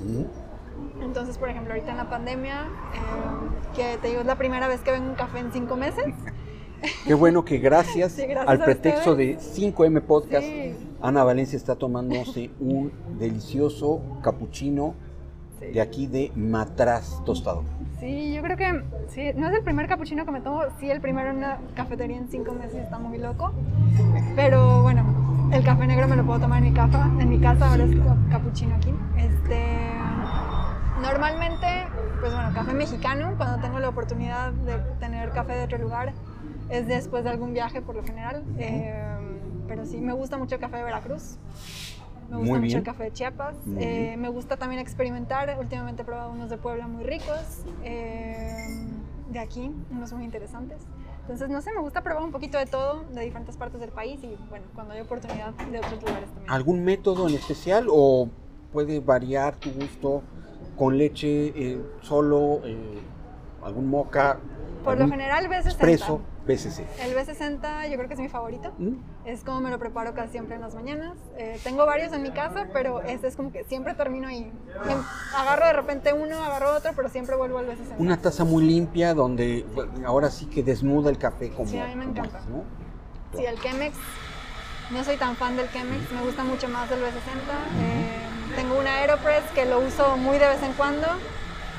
Entonces, 1.03 1.39
por 1.39 1.49
ejemplo, 1.49 1.73
ahorita 1.73 1.91
en 1.91 1.97
la 1.97 2.11
pandemia, 2.11 2.63
eh, 2.95 3.77
que 3.77 3.99
te 3.99 4.09
digo, 4.09 4.21
es 4.21 4.27
la 4.27 4.37
primera 4.37 4.69
vez 4.69 4.81
que 4.81 4.93
vengo 4.93 5.09
un 5.09 5.15
café 5.15 5.41
en 5.41 5.53
cinco 5.53 5.77
meses. 5.77 6.07
Qué 7.07 7.15
bueno 7.15 7.45
que 7.45 7.59
gracias, 7.59 8.19
al 8.47 8.63
pretexto 8.65 9.15
de 9.15 9.39
5M 9.39 10.03
Podcast, 10.03 10.47
Ana 11.03 11.25
Valencia 11.25 11.57
está 11.57 11.77
tomándose 11.77 12.51
un 12.59 12.93
delicioso 13.19 14.01
capuchino 14.23 14.95
de 15.61 15.81
aquí 15.81 16.07
de 16.07 16.33
Matraz 16.35 17.23
Tostado. 17.25 17.65
Sí, 17.99 18.33
yo 18.33 18.43
creo 18.43 18.57
que 18.57 18.83
sí, 19.09 19.31
no 19.37 19.49
es 19.49 19.55
el 19.55 19.63
primer 19.63 19.87
capuchino 19.87 20.25
que 20.25 20.31
me 20.31 20.41
tomo, 20.41 20.63
sí 20.79 20.91
el 20.91 21.03
primero 21.03 21.31
en 21.31 21.37
una 21.37 21.59
cafetería 21.75 22.17
en 22.17 22.29
cinco 22.31 22.53
meses 22.53 22.77
está 22.77 22.99
muy 22.99 23.19
loco, 23.19 23.53
pero 24.35 24.81
bueno, 24.81 25.05
el 25.53 25.63
café 25.63 25.87
negro 25.87 26.09
me 26.09 26.17
lo 26.17 26.25
puedo 26.25 26.41
tomar 26.41 26.63
en 26.63 26.71
mi 26.71 26.75
casa, 26.75 27.11
en 27.21 27.29
mi 27.29 27.39
casa 27.39 27.71
ahora 27.71 27.85
es 27.85 27.91
capuchino 28.31 28.75
aquí. 28.77 28.95
Este, 29.19 29.67
Normalmente, 31.01 31.87
pues 32.21 32.35
bueno, 32.35 32.51
café 32.55 32.75
mexicano, 32.75 33.35
cuando 33.37 33.61
tengo 33.61 33.79
la 33.79 33.89
oportunidad 33.89 34.53
de 34.53 34.79
tener 34.99 35.31
café 35.31 35.55
de 35.55 35.65
otro 35.65 35.79
lugar, 35.79 36.13
es 36.69 36.87
después 36.87 37.25
de 37.25 37.31
algún 37.31 37.53
viaje 37.53 37.81
por 37.81 37.97
lo 37.97 38.05
general. 38.05 38.45
Eh, 38.59 38.95
pero 39.67 39.87
sí, 39.87 40.01
me 40.01 40.13
gusta 40.13 40.37
mucho 40.37 40.57
el 40.57 40.61
café 40.61 40.77
de 40.79 40.85
Veracruz. 40.85 41.39
Me 42.29 42.37
gusta 42.37 42.59
mucho 42.61 42.77
el 42.79 42.83
café 42.85 43.05
de 43.05 43.13
Chiapas. 43.13 43.57
Eh, 43.79 44.17
me 44.19 44.29
gusta 44.29 44.57
también 44.57 44.81
experimentar. 44.81 45.57
Últimamente 45.59 46.03
he 46.03 46.05
probado 46.05 46.31
unos 46.31 46.51
de 46.51 46.59
Puebla 46.59 46.87
muy 46.87 47.05
ricos. 47.05 47.65
Eh, 47.83 48.87
de 49.31 49.39
aquí, 49.39 49.73
unos 49.91 50.13
muy 50.13 50.25
interesantes. 50.25 50.83
Entonces, 51.23 51.49
no 51.49 51.61
sé, 51.61 51.71
me 51.75 51.81
gusta 51.81 52.03
probar 52.03 52.23
un 52.23 52.33
poquito 52.33 52.59
de 52.59 52.67
todo, 52.67 53.05
de 53.13 53.23
diferentes 53.23 53.57
partes 53.57 53.81
del 53.81 53.91
país 53.91 54.21
y, 54.23 54.37
bueno, 54.49 54.67
cuando 54.75 54.95
hay 54.95 55.01
oportunidad 55.01 55.53
de 55.55 55.79
otros 55.79 56.03
lugares 56.03 56.29
también. 56.29 56.51
¿Algún 56.51 56.85
método 56.85 57.29
en 57.29 57.35
especial 57.35 57.87
o 57.89 58.29
puede 58.73 59.01
variar 59.01 59.57
tu 59.57 59.71
gusto 59.71 60.23
con 60.81 60.97
leche, 60.97 61.53
eh, 61.55 61.79
solo, 62.01 62.63
eh, 62.65 62.99
algún 63.63 63.91
moca. 63.91 64.39
Por 64.83 64.99
lo 64.99 65.07
general 65.09 65.47
B60. 65.47 65.67
Expreso, 65.67 66.23
B60. 66.49 66.85
El 67.03 67.15
B60 67.15 67.91
yo 67.91 67.97
creo 67.99 68.09
que 68.09 68.15
es 68.15 68.21
mi 68.21 68.31
favorito. 68.31 68.73
¿Mm? 68.79 68.95
Es 69.27 69.45
como 69.45 69.61
me 69.61 69.69
lo 69.69 69.79
preparo 69.79 70.15
casi 70.15 70.33
siempre 70.33 70.55
en 70.55 70.63
las 70.63 70.75
mañanas. 70.75 71.19
Eh, 71.37 71.61
tengo 71.63 71.85
varios 71.85 72.15
en 72.15 72.23
mi 72.23 72.31
casa, 72.31 72.69
pero 72.73 73.03
este 73.03 73.27
es 73.27 73.37
como 73.37 73.53
que 73.53 73.65
siempre 73.65 73.93
termino 73.93 74.29
ahí. 74.29 74.51
Agarro 75.37 75.67
de 75.67 75.75
repente 75.75 76.15
uno, 76.15 76.43
agarro 76.43 76.75
otro, 76.75 76.93
pero 76.97 77.11
siempre 77.11 77.37
vuelvo 77.37 77.59
al 77.59 77.67
B60. 77.67 77.97
Una 77.99 78.17
taza 78.17 78.45
muy 78.45 78.65
limpia 78.65 79.13
donde 79.13 79.67
ahora 80.07 80.31
sí 80.31 80.47
que 80.47 80.63
desnuda 80.63 81.11
el 81.11 81.19
café 81.19 81.51
como. 81.51 81.69
Sí, 81.69 81.79
a 81.79 81.89
mí 81.89 81.95
me 81.95 82.07
encanta. 82.07 82.41
Sí, 83.37 83.45
el 83.45 83.61
Chemex. 83.61 83.95
No 84.93 85.05
soy 85.05 85.19
tan 85.19 85.37
fan 85.37 85.59
del 85.59 85.71
Chemex, 85.71 86.11
me 86.11 86.23
gusta 86.23 86.43
mucho 86.43 86.69
más 86.71 86.91
el 86.91 87.01
B60. 87.01 88.20
Tengo 88.57 88.79
una 88.79 88.97
Aeropress 88.97 89.45
que 89.55 89.65
lo 89.65 89.81
uso 89.81 90.17
muy 90.17 90.39
de 90.39 90.49
vez 90.49 90.63
en 90.63 90.73
cuando. 90.73 91.07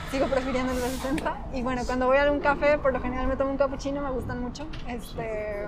Sigo 0.10 0.28
prefiriendo 0.28 0.72
el 0.72 0.80
de 0.80 0.90
60. 0.90 1.48
Y 1.54 1.64
bueno, 1.64 1.82
cuando 1.86 2.08
voy 2.08 2.18
a 2.18 2.24
algún 2.24 2.40
café, 2.40 2.78
por 2.78 2.94
lo 2.94 3.02
general 3.02 3.28
me 3.28 3.36
tomo 3.36 3.52
un 3.52 3.58
cappuccino, 3.58 4.02
me 4.02 4.12
gustan 4.12 4.42
mucho. 4.42 4.66
Este, 4.88 5.66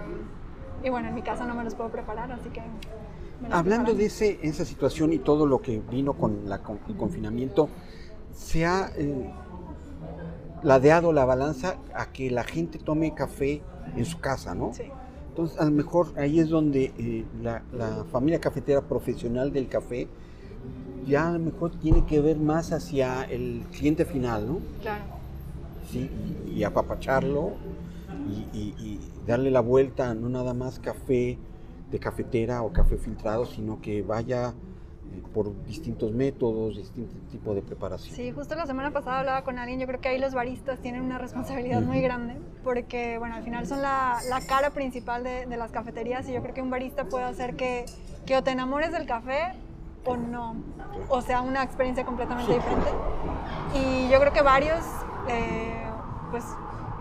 y 0.83 0.89
bueno, 0.89 1.09
en 1.09 1.15
mi 1.15 1.21
casa 1.21 1.45
no 1.45 1.55
me 1.55 1.63
los 1.63 1.75
puedo 1.75 1.89
preparar, 1.89 2.31
así 2.31 2.49
que... 2.49 2.61
Hablando 3.51 3.93
de 3.93 4.05
ese, 4.05 4.39
esa 4.41 4.63
situación 4.63 5.11
y 5.11 5.19
todo 5.19 5.45
lo 5.45 5.61
que 5.61 5.79
vino 5.79 6.13
con, 6.13 6.47
la, 6.47 6.61
el 6.87 6.95
confinamiento, 6.95 7.67
se 8.33 8.65
ha 8.65 8.89
eh, 8.95 9.29
ladeado 10.61 11.11
la 11.11 11.25
balanza 11.25 11.77
a 11.93 12.11
que 12.11 12.31
la 12.31 12.43
gente 12.43 12.79
tome 12.79 13.13
café 13.13 13.61
en 13.97 14.05
su 14.05 14.19
casa, 14.19 14.55
¿no? 14.55 14.73
Sí. 14.73 14.83
Entonces, 15.29 15.59
a 15.59 15.65
lo 15.65 15.71
mejor 15.71 16.13
ahí 16.15 16.39
es 16.39 16.49
donde 16.49 16.93
eh, 16.97 17.25
la, 17.41 17.63
la, 17.73 18.05
familia 18.11 18.39
cafetera 18.39 18.81
profesional 18.81 19.51
del 19.51 19.67
café 19.67 20.07
ya 21.05 21.29
a 21.29 21.31
lo 21.31 21.39
mejor 21.39 21.71
tiene 21.71 22.05
que 22.05 22.21
ver 22.21 22.37
más 22.37 22.71
hacia 22.71 23.23
el 23.23 23.63
cliente 23.71 24.05
final, 24.05 24.47
¿no? 24.47 24.59
Claro. 24.81 25.03
Sí, 25.89 26.09
y, 26.53 26.63
apapacharlo 26.63 27.53
y, 28.53 28.99
darle 29.27 29.51
la 29.51 29.61
vuelta, 29.61 30.13
no 30.13 30.27
nada 30.29 30.53
más 30.53 30.79
café 30.79 31.37
de 31.91 31.99
cafetera 31.99 32.61
o 32.63 32.73
café 32.73 32.97
filtrado, 32.97 33.45
sino 33.45 33.79
que 33.79 34.01
vaya 34.01 34.49
eh, 34.49 35.21
por 35.33 35.53
distintos 35.65 36.11
métodos, 36.11 36.75
distintos 36.75 37.15
tipos 37.31 37.55
de 37.55 37.61
preparación. 37.61 38.15
Sí, 38.15 38.31
justo 38.31 38.55
la 38.55 38.65
semana 38.65 38.91
pasada 38.91 39.19
hablaba 39.19 39.43
con 39.43 39.59
alguien, 39.59 39.79
yo 39.79 39.87
creo 39.87 40.01
que 40.01 40.09
ahí 40.09 40.19
los 40.19 40.33
baristas 40.33 40.79
tienen 40.79 41.03
una 41.03 41.19
responsabilidad 41.19 41.81
muy 41.81 42.01
grande, 42.01 42.35
porque 42.63 43.17
bueno, 43.17 43.35
al 43.35 43.43
final 43.43 43.67
son 43.67 43.81
la, 43.81 44.17
la 44.29 44.41
cara 44.45 44.71
principal 44.71 45.23
de, 45.23 45.45
de, 45.45 45.57
las 45.57 45.71
cafeterías 45.71 46.27
y 46.27 46.33
yo 46.33 46.41
creo 46.41 46.53
que 46.53 46.61
un 46.61 46.69
barista 46.69 47.05
puede 47.05 47.25
hacer 47.25 47.55
que, 47.55 47.85
que 48.25 48.35
o 48.35 48.43
te 48.43 48.51
enamores 48.51 48.91
del 48.91 49.05
café 49.05 49.53
o 50.05 50.17
no, 50.17 50.55
o 51.09 51.21
sea, 51.21 51.41
una 51.41 51.63
experiencia 51.63 52.05
completamente 52.05 52.53
diferente. 52.53 52.89
Y 53.73 54.09
yo 54.09 54.19
creo 54.19 54.33
que 54.33 54.41
varios, 54.41 54.83
eh, 55.27 55.83
pues 56.31 56.43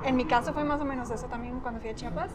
en 0.05 0.17
mi 0.17 0.25
caso 0.25 0.53
fue 0.53 0.65
más 0.65 0.81
o 0.81 0.85
menos 0.85 1.11
eso 1.11 1.27
también 1.27 1.61
cuando 1.61 1.81
fui 1.81 1.91
a 1.91 1.95
Chiapas, 1.95 2.31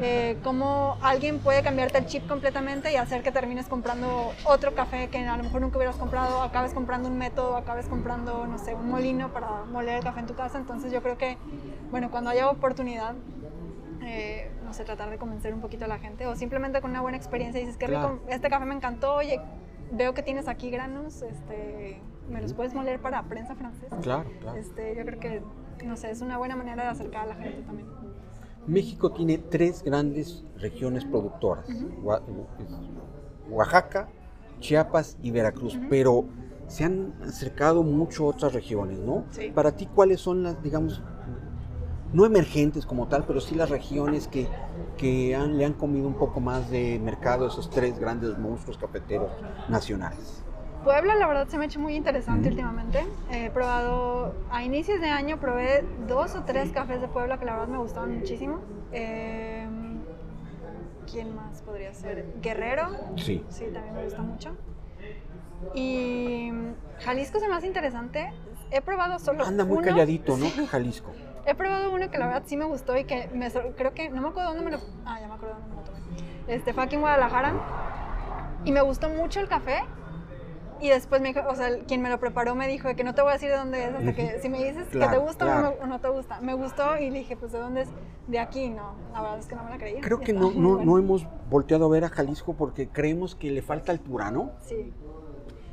eh, 0.00 0.38
cómo 0.42 0.96
alguien 1.02 1.40
puede 1.40 1.62
cambiarte 1.62 1.98
el 1.98 2.06
chip 2.06 2.26
completamente 2.26 2.92
y 2.92 2.96
hacer 2.96 3.22
que 3.22 3.32
termines 3.32 3.66
comprando 3.66 4.32
otro 4.44 4.74
café 4.74 5.08
que 5.08 5.18
a 5.18 5.36
lo 5.36 5.42
mejor 5.42 5.60
nunca 5.60 5.76
hubieras 5.76 5.96
comprado, 5.96 6.42
acabes 6.42 6.72
comprando 6.72 7.08
un 7.08 7.18
método, 7.18 7.56
acabes 7.56 7.86
comprando, 7.86 8.46
no 8.46 8.58
sé, 8.58 8.74
un 8.74 8.90
molino 8.90 9.28
para 9.28 9.64
moler 9.64 9.98
el 9.98 10.04
café 10.04 10.20
en 10.20 10.26
tu 10.26 10.34
casa. 10.34 10.58
Entonces 10.58 10.90
yo 10.90 11.02
creo 11.02 11.18
que, 11.18 11.36
bueno, 11.90 12.10
cuando 12.10 12.30
haya 12.30 12.48
oportunidad, 12.48 13.14
eh, 14.04 14.50
no 14.64 14.72
sé, 14.72 14.84
tratar 14.84 15.10
de 15.10 15.18
convencer 15.18 15.52
un 15.52 15.60
poquito 15.60 15.84
a 15.84 15.88
la 15.88 15.98
gente 15.98 16.26
o 16.26 16.34
simplemente 16.34 16.80
con 16.80 16.90
una 16.90 17.02
buena 17.02 17.16
experiencia 17.16 17.60
dices 17.60 17.76
que 17.76 17.86
este 18.28 18.48
café 18.48 18.64
me 18.64 18.74
encantó, 18.74 19.14
oye, 19.14 19.40
veo 19.92 20.14
que 20.14 20.22
tienes 20.22 20.48
aquí 20.48 20.70
granos, 20.70 21.22
este, 21.22 22.00
¿me 22.28 22.40
los 22.40 22.54
puedes 22.54 22.74
moler 22.74 23.00
para 23.00 23.22
prensa 23.24 23.54
francesa? 23.54 23.96
Claro, 24.00 24.30
claro. 24.40 24.58
Este, 24.58 24.96
yo 24.96 25.04
creo 25.04 25.20
que, 25.20 25.42
no 25.84 25.96
sé, 25.96 26.10
es 26.10 26.20
una 26.20 26.38
buena 26.38 26.56
manera 26.56 26.82
de 26.84 26.88
acercar 26.88 27.22
a 27.24 27.26
la 27.26 27.34
gente 27.36 27.62
también. 27.62 27.88
México 28.66 29.10
tiene 29.10 29.38
tres 29.38 29.82
grandes 29.82 30.44
regiones 30.56 31.04
productoras, 31.04 31.66
Oaxaca, 33.50 34.08
Chiapas 34.60 35.18
y 35.20 35.32
Veracruz, 35.32 35.78
pero 35.90 36.26
se 36.68 36.84
han 36.84 37.12
acercado 37.22 37.82
mucho 37.82 38.24
otras 38.24 38.52
regiones, 38.52 39.00
¿no? 39.00 39.24
Sí. 39.30 39.50
Para 39.52 39.72
ti, 39.72 39.86
¿cuáles 39.86 40.20
son 40.20 40.44
las, 40.44 40.62
digamos, 40.62 41.02
no 42.12 42.24
emergentes 42.26 42.84
como 42.86 43.08
tal, 43.08 43.24
pero 43.24 43.40
sí 43.40 43.54
las 43.54 43.70
regiones 43.70 44.28
que, 44.28 44.46
que 44.98 45.34
han- 45.34 45.56
le 45.58 45.64
han 45.64 45.72
comido 45.72 46.06
un 46.06 46.14
poco 46.14 46.40
más 46.40 46.70
de 46.70 46.98
mercado 47.02 47.44
a 47.44 47.48
esos 47.48 47.70
tres 47.70 47.98
grandes 47.98 48.36
monstruos 48.38 48.76
cafeteros 48.78 49.30
nacionales. 49.68 50.42
Puebla, 50.84 51.14
la 51.14 51.28
verdad, 51.28 51.46
se 51.48 51.56
me 51.58 51.64
ha 51.64 51.66
hecho 51.68 51.78
muy 51.78 51.94
interesante 51.94 52.48
últimamente. 52.48 53.06
He 53.30 53.50
probado, 53.50 54.34
a 54.50 54.64
inicios 54.64 55.00
de 55.00 55.08
año 55.10 55.38
probé 55.38 55.84
dos 56.08 56.34
o 56.34 56.42
tres 56.42 56.70
cafés 56.72 57.00
de 57.00 57.06
Puebla 57.08 57.38
que 57.38 57.44
la 57.44 57.52
verdad 57.52 57.68
me 57.68 57.78
gustaban 57.78 58.18
muchísimo. 58.18 58.58
Eh, 58.92 59.66
¿Quién 61.10 61.36
más 61.36 61.62
podría 61.62 61.94
ser? 61.94 62.26
Guerrero, 62.42 62.88
Sí. 63.16 63.44
sí, 63.48 63.66
también 63.72 63.94
me 63.94 64.04
gusta 64.04 64.22
mucho. 64.22 64.50
Y 65.74 66.50
Jalisco 67.00 67.38
es 67.38 67.44
el 67.44 67.50
más 67.50 67.64
interesante. 67.64 68.32
He 68.70 68.80
probado 68.80 69.18
solo 69.18 69.44
Anda 69.44 69.64
muy 69.64 69.78
uno. 69.78 69.86
calladito, 69.86 70.36
¿no? 70.36 70.46
Jalisco. 70.70 71.12
He 71.46 71.54
probado 71.54 71.90
uno 71.92 72.10
que 72.10 72.18
la 72.18 72.26
verdad 72.26 72.42
sí 72.46 72.56
me 72.56 72.64
gustó 72.64 72.96
y 72.96 73.04
que 73.04 73.28
me 73.34 73.50
creo 73.50 73.92
que 73.94 74.08
no 74.10 74.22
me 74.22 74.28
acuerdo 74.28 74.50
dónde 74.50 74.64
me 74.64 74.70
lo 74.70 74.78
ah 75.04 75.18
ya 75.20 75.26
me 75.28 75.34
acuerdo 75.34 75.56
dónde 75.56 75.68
me 75.70 75.76
lo 75.76 75.82
tomé 75.82 75.98
este 76.54 76.72
fue 76.72 76.84
aquí 76.84 76.94
en 76.94 77.00
Guadalajara 77.00 77.52
y 78.64 78.72
me 78.72 78.80
gustó 78.80 79.08
mucho 79.08 79.40
el 79.40 79.48
café 79.48 79.80
y 80.80 80.88
después 80.88 81.20
me 81.20 81.32
dijo 81.32 81.40
o 81.48 81.54
sea 81.56 81.68
quien 81.86 82.00
me 82.02 82.08
lo 82.10 82.18
preparó 82.20 82.54
me 82.54 82.68
dijo 82.68 82.94
que 82.94 83.02
no 83.04 83.14
te 83.14 83.22
voy 83.22 83.30
a 83.30 83.32
decir 83.34 83.50
de 83.50 83.56
dónde 83.56 83.84
es 83.84 83.94
hasta 83.94 84.12
que 84.14 84.38
si 84.40 84.48
me 84.48 84.58
dices 84.62 84.86
que 84.88 85.06
te 85.06 85.18
gusta 85.18 85.44
o 85.44 85.48
claro. 85.48 85.62
no, 85.62 85.70
me- 85.70 85.76
o 85.82 85.86
no 85.86 86.00
te 86.00 86.08
gusta 86.08 86.40
me 86.40 86.54
gustó 86.54 86.96
y 86.98 87.10
le 87.10 87.18
dije 87.20 87.36
pues 87.36 87.50
de 87.52 87.58
dónde 87.58 87.82
es 87.82 87.88
de 88.28 88.38
aquí 88.38 88.68
no 88.70 88.94
la 89.12 89.20
verdad 89.22 89.38
es 89.38 89.46
que 89.46 89.56
no 89.56 89.64
me 89.64 89.70
la 89.70 89.78
creía 89.78 90.00
Creo 90.00 90.20
que 90.20 90.32
no, 90.32 90.50
no, 90.52 90.74
bueno. 90.76 90.84
no 90.92 90.98
hemos 90.98 91.26
volteado 91.50 91.86
a 91.86 91.88
ver 91.88 92.04
a 92.04 92.08
Jalisco 92.08 92.54
porque 92.54 92.88
creemos 92.88 93.34
que 93.34 93.50
le 93.50 93.62
falta 93.62 93.90
altura, 93.92 94.30
¿no? 94.30 94.52
Sí. 94.60 94.92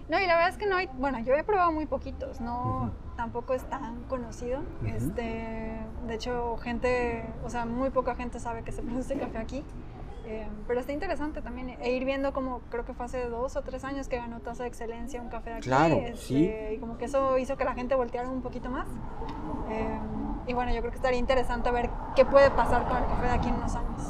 No, 0.10 0.20
y 0.20 0.26
la 0.26 0.34
verdad 0.36 0.50
es 0.50 0.58
que 0.58 0.66
no 0.66 0.76
hay, 0.78 0.90
bueno, 0.98 1.20
yo 1.20 1.36
he 1.36 1.44
probado 1.44 1.72
muy 1.72 1.86
poquitos, 1.86 2.42
no. 2.42 2.92
Tampoco 3.20 3.54
es 3.54 3.64
tan 3.66 4.04
conocido. 4.04 4.60
Ujú. 4.82 4.88
Este, 4.96 5.78
de 6.08 6.16
hecho, 6.16 6.56
gente, 6.58 7.26
o 7.44 7.50
sea, 7.50 7.66
muy 7.66 7.90
poca 7.90 8.16
gente 8.16 8.40
sabe 8.40 8.64
que 8.64 8.72
se 8.72 8.82
produce 8.82 9.18
café 9.18 9.38
aquí. 9.38 9.64
Eh, 10.26 10.48
pero 10.68 10.80
está 10.80 10.94
interesante 10.94 11.42
también 11.42 11.76
e 11.82 11.92
ir 11.92 12.06
viendo 12.06 12.32
como 12.34 12.62
creo 12.70 12.86
que 12.86 12.94
fue 12.94 13.08
hace 13.08 13.26
dos 13.26 13.56
o 13.56 13.62
tres 13.64 13.84
años 13.84 14.08
que 14.08 14.18
ganó 14.18 14.40
tasa 14.40 14.64
de 14.64 14.70
excelencia 14.70 15.22
un 15.22 15.28
café 15.28 15.50
de 15.50 15.56
aquí. 15.58 15.68
Claro, 15.68 15.96
este, 15.96 16.18
sí. 16.18 16.52
Y 16.76 16.78
como 16.78 16.98
que 16.98 17.06
eso 17.06 17.38
hizo 17.40 17.58
que 17.58 17.66
la 17.66 17.74
gente 17.74 17.94
volteara 17.96 18.30
un 18.30 18.42
poquito 18.42 18.70
más. 18.70 18.88
Eh, 19.70 20.00
y 20.48 20.54
bueno, 20.54 20.72
yo 20.74 20.80
creo 20.80 20.92
que 20.92 20.98
estaría 20.98 21.20
interesante 21.20 21.72
ver 21.72 21.90
qué 22.16 22.24
puede 22.26 22.52
pasar 22.52 22.88
con 22.88 22.98
el 22.98 23.06
café 23.06 23.26
de 23.26 23.32
aquí 23.32 23.50
en 23.50 23.56
unos 23.56 23.76
años. 23.76 24.02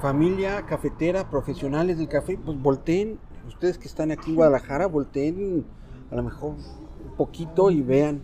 Familia 0.00 0.62
cafetera, 0.64 1.28
profesionales 1.28 1.98
del 1.98 2.08
café, 2.08 2.38
pues 2.42 2.56
volteen, 2.62 3.18
ustedes 3.46 3.76
que 3.76 3.88
están 3.88 4.12
aquí 4.12 4.30
en 4.30 4.36
Guadalajara, 4.36 4.86
volteen 4.86 5.66
a 6.10 6.14
lo 6.14 6.22
mejor 6.22 6.54
poquito 7.16 7.70
y 7.70 7.82
vean, 7.82 8.22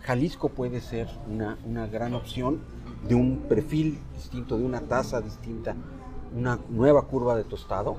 Jalisco 0.00 0.48
puede 0.48 0.80
ser 0.80 1.08
una, 1.30 1.58
una 1.64 1.86
gran 1.86 2.14
opción 2.14 2.60
de 3.08 3.14
un 3.14 3.38
perfil 3.48 3.98
distinto, 4.14 4.58
de 4.58 4.64
una 4.64 4.80
taza 4.80 5.20
distinta, 5.20 5.74
una 6.36 6.58
nueva 6.68 7.02
curva 7.02 7.36
de 7.36 7.44
tostado. 7.44 7.96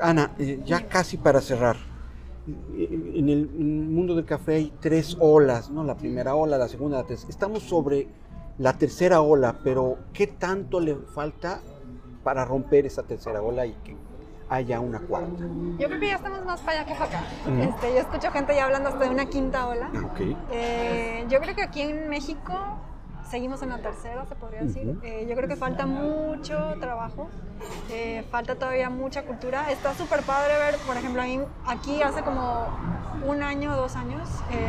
Ana, 0.00 0.34
eh, 0.38 0.60
ya 0.64 0.88
casi 0.88 1.16
para 1.16 1.40
cerrar. 1.40 1.76
En 2.46 3.28
el 3.28 3.46
mundo 3.48 4.14
del 4.14 4.24
café 4.24 4.54
hay 4.54 4.72
tres 4.80 5.16
olas, 5.20 5.70
¿no? 5.70 5.84
La 5.84 5.96
primera 5.96 6.34
ola, 6.34 6.56
la 6.56 6.68
segunda, 6.68 6.96
la 6.98 7.06
tercera. 7.06 7.28
Estamos 7.28 7.62
sobre 7.62 8.08
la 8.58 8.78
tercera 8.78 9.20
ola, 9.20 9.60
pero 9.62 9.98
¿qué 10.14 10.26
tanto 10.26 10.80
le 10.80 10.94
falta 10.94 11.60
para 12.24 12.44
romper 12.44 12.86
esa 12.86 13.02
tercera 13.02 13.42
ola 13.42 13.66
y 13.66 13.72
haya 14.50 14.80
una 14.80 14.98
cuarta? 15.00 15.44
Yo 15.78 15.86
creo 15.88 16.00
que 16.00 16.08
ya 16.08 16.16
estamos 16.16 16.44
más 16.44 16.60
para 16.60 16.80
allá 16.80 16.86
que 16.88 16.94
para 16.98 17.04
acá. 17.18 17.22
Ujú. 17.46 17.62
este, 17.62 17.92
yo 17.94 17.98
escucho 18.00 18.30
gente 18.30 18.54
ya 18.54 18.64
hablando 18.64 18.88
hasta 18.88 19.04
de 19.04 19.10
una 19.10 19.26
quinta 19.26 19.66
ola. 19.68 19.90
Ah, 19.94 20.00
Ok. 20.12 20.20
Eh, 20.50 21.26
yo 21.28 21.40
creo 21.40 21.54
que 21.54 21.62
aquí 21.62 21.82
en 21.82 22.08
México 22.08 22.54
seguimos 23.28 23.60
en 23.62 23.68
la 23.68 23.78
tercera, 23.78 24.24
se 24.26 24.34
podría 24.34 24.62
decir. 24.62 24.98
Eh, 25.02 25.26
yo 25.28 25.36
creo 25.36 25.48
que 25.48 25.56
falta 25.56 25.84
mucho 25.86 26.74
trabajo, 26.80 27.28
eh, 27.90 28.24
falta 28.30 28.54
todavía 28.54 28.88
mucha 28.88 29.24
cultura. 29.24 29.70
Está 29.70 29.92
súper 29.94 30.22
padre 30.22 30.54
ver, 30.58 30.76
por 30.86 30.96
ejemplo, 30.96 31.22
aquí 31.66 32.00
hace 32.02 32.22
como 32.22 32.66
un 33.26 33.42
año 33.42 33.74
o 33.74 33.76
dos 33.76 33.96
años. 33.96 34.28
eh, 34.50 34.66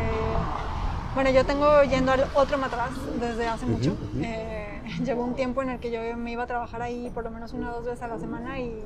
bueno, 1.16 1.30
yo 1.32 1.46
tengo 1.46 1.84
yendo 1.84 2.12
al 2.12 2.26
otro 2.36 2.58
matraz 2.58 2.92
desde 3.20 3.48
hace 3.48 3.66
Ujú, 3.66 3.74
mucho. 3.76 3.92
ujú. 3.92 4.22
Eh, 4.24 4.82
llegó 5.04 5.24
un 5.24 5.36
tiempo 5.36 5.62
en 5.62 5.70
el 5.70 5.80
que 5.80 5.92
yo 5.92 6.00
me 6.18 6.32
iba 6.32 6.44
a 6.44 6.48
trabajar 6.48 6.82
ahí 6.82 7.10
por 7.14 7.24
lo 7.24 7.32
menos 7.32 7.54
una 7.54 7.72
o 7.72 7.76
dos 7.78 7.86
veces 7.86 8.02
a 8.04 8.08
la 8.08 8.20
semana 8.20 8.60
y 8.60 8.84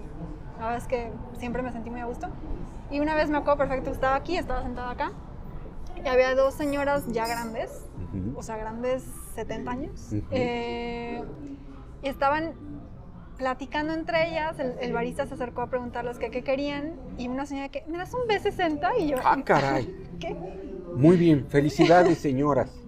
la 0.59 0.65
verdad 0.65 0.77
es 0.77 0.87
que 0.87 1.11
siempre 1.37 1.61
me 1.61 1.71
sentí 1.71 1.89
muy 1.89 2.01
a 2.01 2.05
gusto. 2.05 2.27
Y 2.91 2.99
una 2.99 3.15
vez 3.15 3.29
me 3.29 3.37
acuerdo 3.37 3.57
perfecto, 3.57 3.91
estaba 3.91 4.15
aquí, 4.15 4.37
estaba 4.37 4.61
sentada 4.63 4.91
acá 4.91 5.11
y 6.03 6.07
había 6.07 6.35
dos 6.35 6.53
señoras 6.53 7.03
ya 7.07 7.27
grandes, 7.27 7.85
Ujú. 8.13 8.37
o 8.37 8.43
sea, 8.43 8.57
grandes 8.57 9.03
70 9.35 9.71
años, 9.71 10.13
eh, 10.31 11.23
y 12.03 12.07
estaban 12.07 12.53
platicando 13.37 13.93
entre 13.93 14.29
ellas, 14.29 14.59
el, 14.59 14.75
el 14.79 14.93
barista 14.93 15.25
se 15.25 15.33
acercó 15.33 15.61
a 15.61 15.67
preguntarles 15.67 16.19
que 16.19 16.29
qué 16.29 16.43
querían 16.43 16.93
y 17.17 17.27
una 17.27 17.45
señora 17.45 17.69
que, 17.69 17.83
¿me 17.87 17.97
das 17.97 18.13
un 18.13 18.21
B60? 18.29 18.89
Y 18.99 19.07
yo, 19.09 19.17
Ah, 19.23 19.37
caray. 19.43 19.93
¿qué? 20.19 20.35
Muy 20.95 21.17
bien, 21.17 21.45
felicidades 21.47 22.19
señoras. 22.19 22.69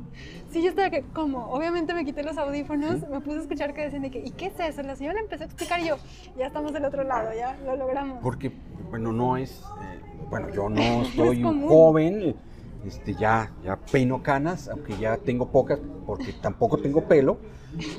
Sí, 0.51 0.63
yo 0.63 0.69
estaba 0.69 0.89
que, 0.89 1.03
¿cómo? 1.13 1.49
Obviamente 1.49 1.93
me 1.93 2.05
quité 2.05 2.23
los 2.23 2.37
audífonos, 2.37 3.01
me 3.09 3.19
puse 3.19 3.39
a 3.39 3.41
escuchar 3.41 3.73
que 3.73 3.81
decían 3.81 4.03
de 4.03 4.09
que, 4.09 4.19
¿y 4.19 4.31
qué 4.31 4.45
es 4.45 4.57
eso? 4.57 4.83
La 4.83 4.95
señora 4.95 5.19
empezó 5.19 5.43
a 5.43 5.47
explicar 5.47 5.81
y 5.81 5.89
yo, 5.89 5.97
ya 6.37 6.45
estamos 6.45 6.71
del 6.71 6.85
otro 6.85 7.03
lado, 7.03 7.31
ya 7.35 7.57
lo 7.65 7.75
logramos. 7.75 8.19
Porque, 8.23 8.53
bueno, 8.89 9.11
no 9.11 9.35
es, 9.35 9.51
eh, 9.51 9.99
bueno, 10.29 10.49
yo 10.51 10.69
no 10.69 11.03
soy 11.15 11.43
un 11.43 11.67
joven, 11.67 12.37
este, 12.85 13.15
ya, 13.15 13.51
ya 13.65 13.75
peino 13.75 14.23
canas, 14.23 14.69
aunque 14.69 14.95
ya 14.95 15.17
tengo 15.17 15.51
pocas, 15.51 15.77
porque 16.05 16.31
tampoco 16.41 16.77
tengo 16.77 17.03
pelo, 17.03 17.37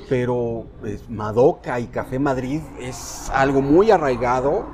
pero 0.09 0.65
pues, 0.79 1.07
Madoka 1.11 1.79
y 1.79 1.85
Café 1.85 2.17
Madrid 2.17 2.61
es 2.79 3.29
algo 3.35 3.61
muy 3.61 3.91
arraigado, 3.91 4.65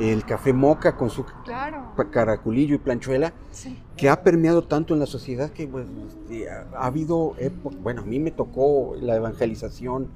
el 0.00 0.24
Café 0.24 0.52
Moca 0.52 0.96
con 0.96 1.10
su 1.10 1.24
Claro, 1.44 1.92
caraculillo 2.10 2.74
y 2.74 2.78
planchuela, 2.78 3.32
sí. 3.52 3.78
que 3.96 4.08
ha 4.08 4.22
permeado 4.22 4.62
tanto 4.62 4.94
en 4.94 5.00
la 5.00 5.06
sociedad 5.06 5.50
que 5.50 5.66
pues, 5.68 5.86
este, 6.08 6.50
ha, 6.50 6.66
ha 6.74 6.86
habido 6.86 7.34
época, 7.38 7.76
bueno, 7.82 8.02
a 8.02 8.04
mí 8.04 8.18
me 8.18 8.30
tocó 8.30 8.94
la 9.00 9.16
evangelización 9.16 10.08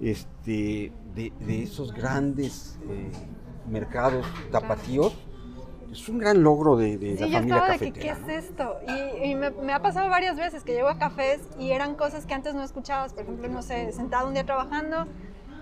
este, 0.00 0.92
de, 1.14 1.32
de 1.40 1.62
esos 1.62 1.92
grandes 1.92 2.78
eh, 2.88 3.10
mercados 3.68 4.24
tapatíos. 4.50 5.16
Es 5.90 6.08
un 6.08 6.18
gran 6.18 6.42
logro 6.42 6.76
de, 6.76 6.98
de 6.98 7.16
Sí, 7.16 7.20
la 7.22 7.26
yo 7.28 7.32
familia 7.38 7.56
estaba 7.56 7.78
de 7.78 7.92
que. 7.92 7.92
¿qué 8.00 8.12
¿no? 8.12 8.28
es 8.28 8.44
esto? 8.44 8.76
Y, 8.86 9.30
y 9.30 9.34
me, 9.34 9.50
me 9.50 9.72
ha 9.72 9.80
pasado 9.80 10.10
varias 10.10 10.36
veces 10.36 10.62
que 10.64 10.72
llego 10.72 10.88
a 10.88 10.98
cafés 10.98 11.40
y 11.58 11.70
eran 11.70 11.94
cosas 11.94 12.26
que 12.26 12.34
antes 12.34 12.54
no 12.54 12.62
escuchabas. 12.62 13.12
Por 13.12 13.22
ejemplo, 13.22 13.48
no 13.48 13.62
sé, 13.62 13.92
sentado 13.92 14.28
un 14.28 14.34
día 14.34 14.44
trabajando, 14.44 15.06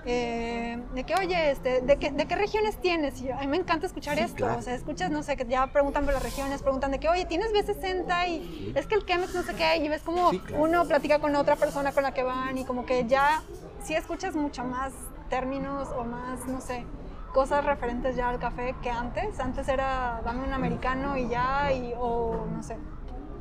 eh, 0.06 0.82
de 0.94 1.04
que, 1.04 1.14
oye, 1.14 1.50
este, 1.50 1.80
¿de, 1.80 1.96
qué, 1.96 2.10
¿de 2.10 2.26
qué 2.26 2.36
regiones 2.36 2.78
tienes? 2.80 3.20
Y 3.20 3.28
yo, 3.28 3.34
a 3.34 3.38
mí 3.40 3.46
me 3.46 3.56
encanta 3.56 3.86
escuchar 3.86 4.16
Sí, 4.18 4.24
esto. 4.24 4.36
claro. 4.36 4.58
O 4.58 4.62
sea, 4.62 4.74
escuchas, 4.74 5.10
no 5.10 5.22
sé, 5.22 5.36
que 5.36 5.46
ya 5.46 5.66
preguntan 5.68 6.04
por 6.04 6.14
las 6.14 6.22
regiones, 6.22 6.62
preguntan 6.62 6.90
de 6.90 6.98
que, 7.00 7.08
oye, 7.08 7.24
¿tienes 7.24 7.52
B60? 7.52 8.28
Y 8.28 8.72
es 8.74 8.86
que 8.86 8.94
el 8.96 9.04
Chemex 9.06 9.34
no 9.34 9.42
sé 9.42 9.54
qué. 9.54 9.76
Y 9.78 9.88
ves 9.88 10.02
como 10.02 10.30
Sí, 10.30 10.38
claro. 10.40 10.62
uno 10.64 10.84
platica 10.86 11.18
con 11.18 11.34
otra 11.36 11.56
persona 11.56 11.92
con 11.92 12.02
la 12.02 12.12
que 12.12 12.22
van 12.22 12.56
y 12.58 12.64
como 12.64 12.84
que 12.86 13.04
ya 13.06 13.42
sí 13.82 13.94
escuchas 13.94 14.34
mucho 14.34 14.64
más 14.64 14.92
términos 15.30 15.88
o 15.96 16.04
más, 16.04 16.46
no 16.46 16.60
sé, 16.60 16.84
cosas 17.32 17.64
referentes 17.64 18.14
ya 18.14 18.28
al 18.28 18.38
café 18.38 18.74
que 18.82 18.90
antes. 18.90 19.40
Antes 19.40 19.68
era 19.68 20.20
dame 20.24 20.44
un 20.46 20.52
americano 20.52 21.16
y 21.16 21.28
ya, 21.28 21.72
y, 21.72 21.94
o 21.98 22.46
no 22.52 22.62
sé. 22.62 22.76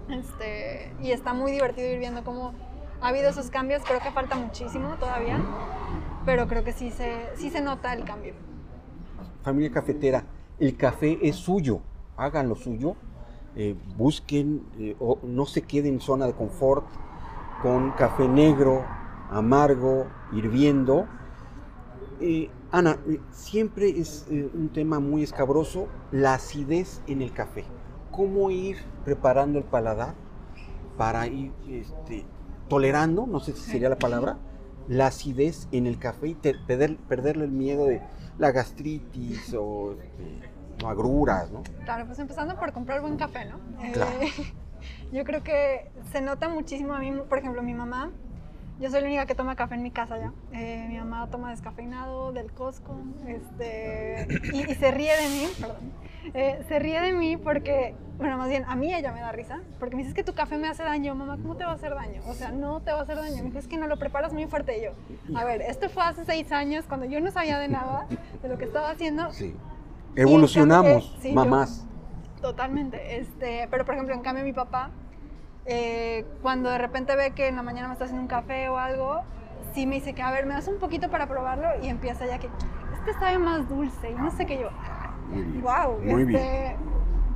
Este, 0.10 0.94
y 1.02 1.12
está 1.12 1.34
muy 1.34 1.52
divertido 1.52 1.88
ir 1.90 2.00
viendo 2.00 2.24
cómo 2.24 2.54
ha 3.02 3.08
habido 3.10 3.30
esos 3.30 3.50
cambios. 3.50 3.84
Creo 3.84 4.00
que 4.00 4.12
falta 4.12 4.36
muchísimo 4.36 4.96
todavía, 4.96 5.40
pero 6.26 6.48
creo 6.48 6.64
que 6.64 6.74
sí 6.74 6.92
se, 6.92 7.30
sí 7.36 7.50
se 7.50 7.62
nota 7.62 7.94
el 7.94 8.04
cambio. 8.06 8.34
Familia 9.44 9.72
cafetera, 9.72 10.24
el 10.60 10.78
café 10.78 11.20
es 11.22 11.36
suyo, 11.36 11.82
hagan 12.16 12.48
lo 12.48 12.56
suyo, 12.56 12.96
eh, 13.56 13.76
busquen, 13.98 14.64
eh, 14.80 14.96
o 15.00 15.20
no 15.24 15.46
se 15.46 15.62
queden 15.62 15.96
en 15.96 16.00
zona 16.00 16.26
de 16.26 16.34
confort 16.34 16.86
con 17.62 17.92
café 17.92 18.28
negro, 18.28 18.86
amargo, 19.30 20.08
hirviendo. 20.32 21.08
Eh, 22.20 22.50
Ana, 22.72 22.98
eh, 23.08 23.20
siempre 23.32 23.90
es 23.90 24.26
un 24.30 24.70
tema 24.70 25.00
muy 25.00 25.24
escabroso 25.24 25.88
la 26.12 26.36
acidez 26.36 27.02
en 27.08 27.22
el 27.22 27.32
café. 27.32 27.66
¿Cómo 28.12 28.50
ir 28.50 28.78
preparando 29.06 29.60
el 29.60 29.66
paladar 29.66 30.16
para 30.98 31.28
ir 31.28 31.52
este, 31.68 32.26
tolerando, 32.70 33.28
no 33.28 33.40
sé 33.40 33.54
si 33.54 33.62
sería 33.62 33.90
la 33.90 33.98
palabra, 33.98 34.38
la 34.88 35.08
acidez 35.08 35.68
en 35.72 35.88
el 35.88 35.98
café 36.00 36.28
y 36.30 36.36
te- 36.36 36.56
perder- 36.56 36.98
perderle 36.98 37.46
el 37.46 37.52
miedo 37.52 37.86
de 37.86 38.02
la 38.38 38.52
gastritis 38.52 39.54
o, 39.58 39.94
este, 39.94 40.86
agruras, 40.86 41.52
¿no? 41.52 41.64
Claro, 41.86 42.06
pues 42.06 42.20
empezando 42.20 42.56
por 42.58 42.72
comprar 42.74 43.02
buen 43.02 43.16
café, 43.18 43.46
¿no? 43.46 43.58
Eh, 43.84 43.92
Claro. 43.94 44.12
yo 45.12 45.24
creo 45.24 45.44
que 45.44 45.92
se 46.12 46.22
nota 46.22 46.50
muchísimo 46.50 46.94
a 46.94 47.00
mí, 47.00 47.12
por 47.30 47.38
ejemplo, 47.38 47.62
mi 47.64 47.74
mamá 47.74 48.12
Yo 48.80 48.90
soy 48.90 49.02
la 49.02 49.08
única 49.08 49.26
que 49.26 49.36
toma 49.36 49.56
café 49.56 49.76
en 49.76 49.84
mi 49.84 49.92
casa 49.92 50.18
ya. 50.18 50.32
Eh, 50.52 50.86
mi 50.90 50.98
mamá 50.98 51.28
toma 51.30 51.52
descafeinado 51.52 52.32
del 52.34 52.52
Costco 52.52 52.96
este, 53.28 54.28
y, 54.54 54.72
y 54.72 54.76
se 54.76 54.92
ríe 54.92 55.12
de 55.16 55.30
mí, 55.30 55.48
perdón. 55.60 56.04
Eh, 56.34 56.64
se 56.68 56.80
ríe 56.80 57.00
de 57.02 57.12
mí 57.14 57.38
porque, 57.38 57.96
bueno, 58.18 58.38
más 58.38 58.50
bien 58.50 58.64
a 58.68 58.76
mí 58.76 58.94
ella 58.94 59.12
me 59.12 59.20
da 59.22 59.32
risa, 59.32 59.60
porque 59.80 59.96
me 59.96 60.02
dice 60.02 60.10
"Es 60.10 60.16
que 60.16 60.24
tu 60.24 60.34
café 60.34 60.58
me 60.58 60.68
hace 60.68 60.82
daño. 60.84 61.14
Mamá, 61.16 61.38
¿cómo 61.42 61.56
te 61.56 61.66
va 61.66 61.72
a 61.72 61.76
hacer 61.76 61.94
daño? 61.94 62.22
O 62.28 62.34
sea, 62.34 62.52
no 62.52 62.82
te 62.82 62.92
va 62.92 63.00
a 63.00 63.04
hacer 63.04 63.16
daño. 63.18 63.38
Me 63.38 63.44
dice, 63.44 63.60
es 63.60 63.68
que 63.68 63.78
no 63.78 63.88
lo 63.88 63.98
preparas 63.98 64.34
muy 64.34 64.46
fuerte. 64.48 64.78
Y 64.80 64.84
yo, 64.86 64.92
a 65.38 65.44
ver, 65.46 65.62
esto 65.62 65.90
fue 65.90 66.04
hace 66.04 66.26
seis 66.26 66.52
años 66.52 66.86
cuando 66.88 67.06
yo 67.06 67.20
no 67.22 67.30
sabía 67.32 67.60
de 67.60 67.68
nada, 67.68 68.08
de 68.42 68.50
lo 68.50 68.58
que 68.58 68.66
estaba 68.66 68.90
haciendo. 68.90 69.32
Sí. 69.34 69.54
Evolucionamos, 70.16 70.86
cambio, 70.92 71.18
eh, 71.18 71.20
sí, 71.22 71.30
yo- 71.30 71.36
mamás. 71.36 71.86
Totalmente. 72.42 73.18
Este, 73.20 73.68
pero 73.70 73.86
por 73.86 73.94
ejemplo, 73.96 74.16
en 74.16 74.22
cambio 74.22 74.44
mi 74.44 74.54
papá, 74.54 74.90
eh, 75.66 76.26
cuando 76.42 76.70
de 76.70 76.78
repente 76.78 77.16
ve 77.16 77.32
que 77.32 77.48
en 77.48 77.56
la 77.56 77.64
mañana 77.64 77.88
me 77.88 77.94
está 77.94 78.06
haciendo 78.06 78.22
un 78.22 78.28
café 78.28 78.70
o 78.70 78.78
algo, 78.78 79.22
sí 79.74 79.86
me 79.88 79.96
dice 79.96 80.14
que, 80.14 80.22
a 80.22 80.32
ver, 80.32 80.46
me 80.46 80.54
das 80.54 80.68
un 80.68 80.78
poquito 80.80 81.10
para 81.10 81.28
probarlo 81.28 81.68
y 81.82 81.88
empieza 81.88 82.26
ya 82.26 82.38
que, 82.40 82.50
este 82.98 83.14
sabe 83.20 83.38
más 83.38 83.68
dulce 83.70 84.12
y 84.12 84.16
no 84.16 84.32
sé 84.32 84.46
qué 84.46 84.60
yo. 84.60 84.70
Muy 85.30 85.42
bien. 85.44 85.62
Wow. 85.64 86.00
Muy 86.04 86.26
bien. 86.26 86.76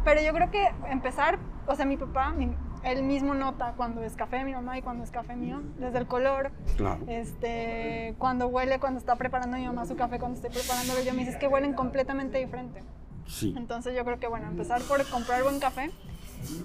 Pero 0.03 0.21
yo 0.21 0.33
creo 0.33 0.49
que 0.51 0.65
empezar, 0.89 1.39
o 1.65 1.75
sea, 1.75 1.85
mi 1.85 1.97
papá, 1.97 2.31
mi- 2.31 2.55
él 2.83 3.03
mismo 3.03 3.33
nota 3.33 3.73
cuando 3.75 4.03
es 4.03 4.15
café 4.15 4.37
de 4.37 4.43
mi 4.45 4.53
mamá 4.53 4.77
y 4.77 4.81
cuando 4.81 5.03
es 5.03 5.11
café 5.11 5.35
mío, 5.35 5.61
desde 5.79 5.97
el 5.97 6.07
color, 6.07 6.51
Claro. 6.77 6.99
este, 7.07 8.13
cuando 8.17 8.47
huele, 8.47 8.79
cuando 8.79 8.99
está 8.99 9.15
preparando 9.15 9.57
mi 9.57 9.65
mamá 9.65 9.85
su 9.85 9.95
café, 9.97 10.19
cuando 10.19 10.35
estoy 10.39 10.51
preparándolo 10.51 11.01
yo, 11.03 11.11
me 11.13 11.19
dice 11.19 11.31
"Es 11.31 11.37
que 11.37 11.47
huelen 11.47 11.73
completamente 11.73 12.37
diferente. 12.37 12.83
Sí. 13.25 13.53
Entonces 13.57 13.93
yo 13.95 14.05
creo 14.05 14.19
que, 14.19 14.27
bueno, 14.27 14.47
empezar 14.47 14.81
por 14.83 15.03
comprar 15.09 15.43
buen 15.43 15.59
café. 15.59 15.91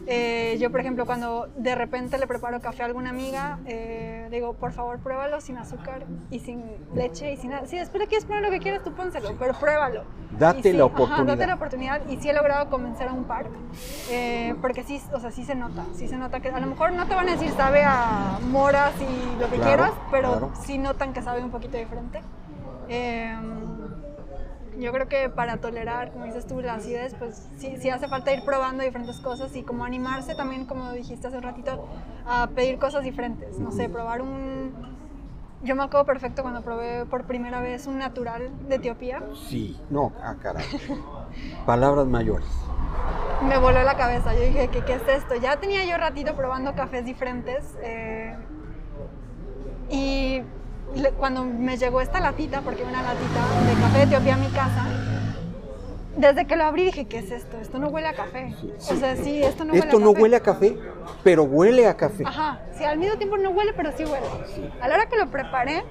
Eh, 0.07 0.57
yo, 0.61 0.71
por 0.71 0.81
ejemplo, 0.81 1.07
cuando 1.07 1.49
de 1.57 1.75
repente 1.75 2.19
le 2.19 2.27
preparo 2.27 2.61
café 2.61 2.83
a 2.83 2.87
alguna 2.87 3.11
amiga, 3.11 3.59
eh, 3.67 4.29
digo, 4.31 4.55
por 4.55 4.73
favor, 4.73 4.99
pruébalo 4.99 5.41
sin 5.41 5.59
azúcar 5.59 6.05
y 6.31 6.41
sin 6.41 6.63
leche 6.95 7.33
y 7.33 7.37
sin 7.37 7.51
nada. 7.51 7.67
Si 7.67 7.77
después 7.79 8.01
le 8.01 8.07
quieres 8.09 8.25
poner 8.25 8.43
lo 8.43 8.51
que 8.51 8.59
quieras, 8.59 8.83
tú 8.83 8.93
pónselo, 8.93 9.35
pero 9.39 9.55
pruébalo. 9.55 10.05
Date 10.39 10.63
sí, 10.63 10.73
la 10.73 10.85
ajá, 10.85 10.95
oportunidad. 10.95 11.27
date 11.37 11.47
la 11.47 11.55
oportunidad 11.55 12.01
y 12.09 12.17
sí 12.17 12.29
he 12.29 12.33
logrado 12.33 12.69
convencer 12.71 13.07
a 13.09 13.13
un 13.13 13.25
par, 13.25 13.47
eh, 14.11 14.55
porque 14.61 14.83
sí, 14.83 15.01
o 15.13 15.21
sea, 15.21 15.31
sí 15.31 15.45
se 15.45 15.55
nota, 15.55 15.85
sí 15.95 16.09
se 16.09 16.17
nota 16.17 16.41
que 16.41 16.49
a 16.49 16.59
lo 16.59 16.67
mejor 16.67 16.93
no 16.93 17.07
te 17.07 17.15
van 17.15 17.29
a 17.29 17.33
decir 17.33 17.51
sabe 17.51 17.83
a 17.85 18.39
moras 18.51 18.93
y 19.01 19.41
lo 19.41 19.49
que 19.51 19.57
Claro, 19.57 19.63
quieras, 19.65 19.93
pero 20.11 20.31
claro. 20.31 20.53
sí 20.65 20.79
notan 20.79 21.13
que 21.13 21.23
sabe 21.23 21.43
un 21.45 21.51
poquito 21.51 21.77
diferente. 21.77 22.21
Yo 24.79 24.93
creo 24.93 25.07
que 25.09 25.29
para 25.29 25.59
tolerar, 25.59 26.13
como 26.13 26.25
dices 26.25 26.47
tú, 26.47 26.61
la 26.61 26.75
acidez, 26.75 27.15
pues 27.19 27.49
sí, 27.59 27.77
sí 27.79 27.91
hace 27.91 28.09
falta 28.09 28.33
ir 28.33 28.43
probando 28.45 28.83
diferentes 28.83 29.21
cosas 29.21 29.55
y 29.55 29.63
como 29.63 29.85
animarse 29.85 30.35
también, 30.35 30.65
como 30.67 30.91
dijiste 30.93 31.27
hace 31.27 31.37
un 31.37 31.43
ratito, 31.43 31.87
a 32.27 32.49
pedir 32.55 32.79
cosas 32.79 33.05
diferentes. 33.05 33.59
No 33.59 33.71
sé, 33.71 33.89
probar 33.89 34.23
un... 34.23 34.73
Yo 35.63 35.77
me 35.77 35.85
acuerdo 35.85 36.07
perfecto 36.07 36.43
cuando 36.43 36.63
probé 36.63 37.05
por 37.07 37.25
primera 37.25 37.61
vez 37.61 37.87
un 37.87 37.99
natural 37.99 38.51
de 38.69 38.77
Etiopía. 38.77 39.23
Sí. 39.49 39.79
No, 39.91 40.13
ah, 40.23 40.35
caray. 40.43 40.65
Palabras 41.67 42.07
mayores. 42.07 42.49
Me 43.47 43.59
voló 43.59 43.83
la 43.83 43.97
cabeza. 43.97 44.35
Yo 44.35 44.41
dije, 44.41 44.69
¿qué, 44.69 44.85
qué 44.85 44.95
es 44.95 45.07
esto? 45.07 45.37
Ya 45.37 45.59
tenía 45.61 45.85
yo 45.85 45.97
ratito 45.99 46.35
probando 46.35 46.75
cafés 46.75 47.05
diferentes. 47.05 47.77
eh, 47.83 48.37
y 49.91 50.43
cuando 51.19 51.45
me 51.45 51.77
llegó 51.77 52.01
esta 52.01 52.21
latita, 52.21 52.61
porque 52.63 52.83
una 52.85 53.03
latita 53.03 53.41
de 53.67 53.81
café 53.81 53.99
de 53.99 54.05
Etiopía 54.05 54.35
a 54.35 54.39
mi 54.39 54.47
casa, 54.49 54.87
desde 56.17 56.47
que 56.47 56.57
lo 56.57 56.65
abrí 56.65 56.85
dije, 56.85 57.07
¿qué 57.07 57.19
es 57.19 57.31
esto? 57.31 57.57
Esto 57.59 57.79
no 57.79 57.89
huele 57.89 58.09
a 58.09 58.13
café. 58.15 58.55
O 58.79 58.97
sea, 58.97 59.17
sí, 59.17 59.43
esto 59.43 59.65
no 59.65 59.73
Esto 59.73 59.97
huele 59.97 59.97
a 59.97 60.05
no 60.05 60.13
café. 60.13 60.23
huele 60.23 60.37
a 60.37 60.41
café, 60.41 60.77
pero 61.25 61.45
huele 61.45 61.87
a 61.87 61.97
café. 61.97 62.25
Ajá, 62.27 62.61
sí, 62.77 62.85
al 62.85 62.99
mismo 62.99 63.17
tiempo 63.17 63.39
no 63.39 63.51
huele, 63.51 63.73
pero 63.73 63.93
sí 63.97 64.05
huele. 64.05 64.27
A 64.81 64.89
la 64.89 64.95
hora 64.95 65.07
que 65.07 65.17
lo 65.17 65.31
preparé, 65.31 65.83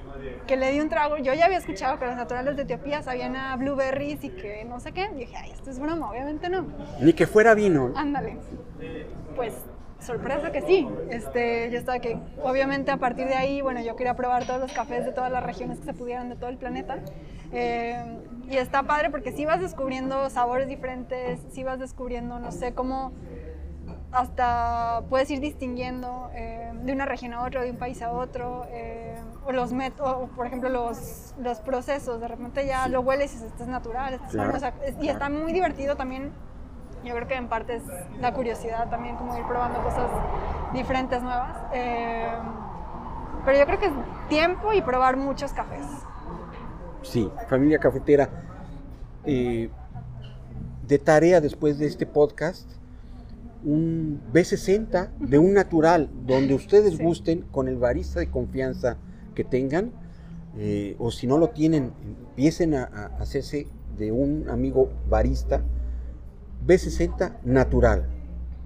que 0.46 0.56
le 0.56 0.70
di 0.70 0.78
un 0.80 0.88
trago, 0.88 1.16
yo 1.18 1.34
ya 1.34 1.46
había 1.46 1.58
escuchado 1.58 1.98
que 1.98 2.06
los 2.06 2.14
naturales 2.14 2.56
de 2.56 2.62
Etiopía 2.62 3.02
sabían 3.02 3.34
a 3.34 3.56
blueberries 3.56 4.22
y 4.22 4.30
que 4.30 4.64
no 4.64 4.78
sé 4.78 4.92
qué. 4.92 5.10
Y 5.12 5.18
dije, 5.20 5.36
ay, 5.36 5.50
esto 5.50 5.70
es 5.70 5.80
broma, 5.80 6.10
obviamente 6.10 6.48
no. 6.48 6.66
Ni 7.00 7.12
que 7.14 7.26
fuera 7.26 7.54
vino. 7.54 7.92
Ándale. 7.96 8.36
Pues 9.34 9.54
sorpresa 10.02 10.50
que 10.52 10.62
sí. 10.62 10.86
Este, 11.10 11.70
yo 11.70 11.78
estaba 11.78 11.98
que, 11.98 12.16
obviamente 12.42 12.90
a 12.90 12.96
partir 12.98 13.26
de 13.26 13.34
ahí, 13.34 13.60
bueno, 13.62 13.80
yo 13.80 13.96
quería 13.96 14.14
probar 14.14 14.44
todos 14.46 14.60
los 14.60 14.72
cafés 14.72 15.04
de 15.04 15.12
todas 15.12 15.30
las 15.32 15.42
regiones 15.42 15.78
que 15.78 15.86
se 15.86 15.94
pudieran 15.94 16.28
de 16.28 16.36
todo 16.36 16.50
el 16.50 16.58
planeta. 16.58 16.98
Eh, 17.52 18.18
y 18.50 18.56
está 18.56 18.82
padre 18.82 19.10
porque 19.10 19.32
sí 19.32 19.44
vas 19.44 19.60
descubriendo 19.60 20.28
sabores 20.30 20.68
diferentes, 20.68 21.40
sí 21.50 21.64
vas 21.64 21.78
descubriendo, 21.78 22.38
no 22.38 22.50
sé, 22.52 22.72
cómo 22.74 23.12
hasta 24.10 25.02
puedes 25.08 25.30
ir 25.30 25.40
distinguiendo 25.40 26.30
eh, 26.34 26.70
de 26.82 26.92
una 26.92 27.06
región 27.06 27.32
a 27.32 27.42
otra, 27.44 27.62
de 27.62 27.70
un 27.70 27.78
país 27.78 28.02
a 28.02 28.12
otro, 28.12 28.66
eh, 28.70 29.16
o 29.46 29.52
los 29.52 29.72
o, 30.00 30.26
por 30.36 30.46
ejemplo 30.46 30.68
los, 30.68 31.34
los 31.38 31.60
procesos, 31.60 32.20
de 32.20 32.28
repente 32.28 32.66
ya 32.66 32.88
lo 32.88 33.00
hueles 33.00 33.32
y 33.32 33.34
dices, 33.36 33.50
esto 33.52 33.62
es 33.64 33.68
natural, 33.68 34.14
esto 34.14 34.26
es 34.26 34.32
Claro, 34.32 34.50
bueno", 34.52 34.66
o 34.66 34.72
sea, 34.72 34.86
es- 34.86 35.02
y 35.02 35.08
está 35.08 35.30
muy 35.30 35.52
divertido 35.52 35.96
también 35.96 36.30
yo 37.04 37.14
creo 37.14 37.26
que 37.28 37.34
en 37.34 37.48
parte 37.48 37.76
es 37.76 37.82
la 38.20 38.32
curiosidad 38.34 38.88
también, 38.90 39.16
como 39.16 39.36
ir 39.36 39.44
probando 39.46 39.82
cosas 39.82 40.10
diferentes, 40.72 41.22
nuevas. 41.22 41.56
Eh, 41.74 42.28
pero 43.44 43.58
yo 43.58 43.66
creo 43.66 43.78
que 43.80 43.86
es 43.86 43.92
tiempo 44.28 44.72
y 44.72 44.82
probar 44.82 45.16
muchos 45.16 45.52
cafés. 45.52 45.84
Sí, 47.02 47.30
familia 47.48 47.78
cafetera. 47.78 48.28
eh, 49.24 49.70
de 50.88 50.98
tarea 50.98 51.40
después 51.40 51.78
de 51.78 51.86
este 51.86 52.06
podcast, 52.06 52.68
un 53.64 54.20
B60 54.32 55.10
de 55.20 55.38
un 55.38 55.54
natural, 55.54 56.10
donde 56.26 56.54
ustedes 56.54 56.96
Sí. 56.96 57.02
gusten, 57.04 57.42
con 57.52 57.68
el 57.68 57.76
barista 57.76 58.18
de 58.18 58.28
confianza 58.28 58.96
que 59.36 59.44
tengan, 59.44 59.92
eh, 60.56 60.96
o 60.98 61.10
si 61.12 61.28
no 61.28 61.38
lo 61.38 61.50
tienen, 61.50 61.92
empiecen 62.04 62.74
a, 62.74 62.82
a 62.82 63.04
hacerse 63.22 63.68
de 63.96 64.10
un 64.10 64.50
amigo 64.50 64.90
barista 65.08 65.62
B60 66.66 67.40
natural, 67.44 68.08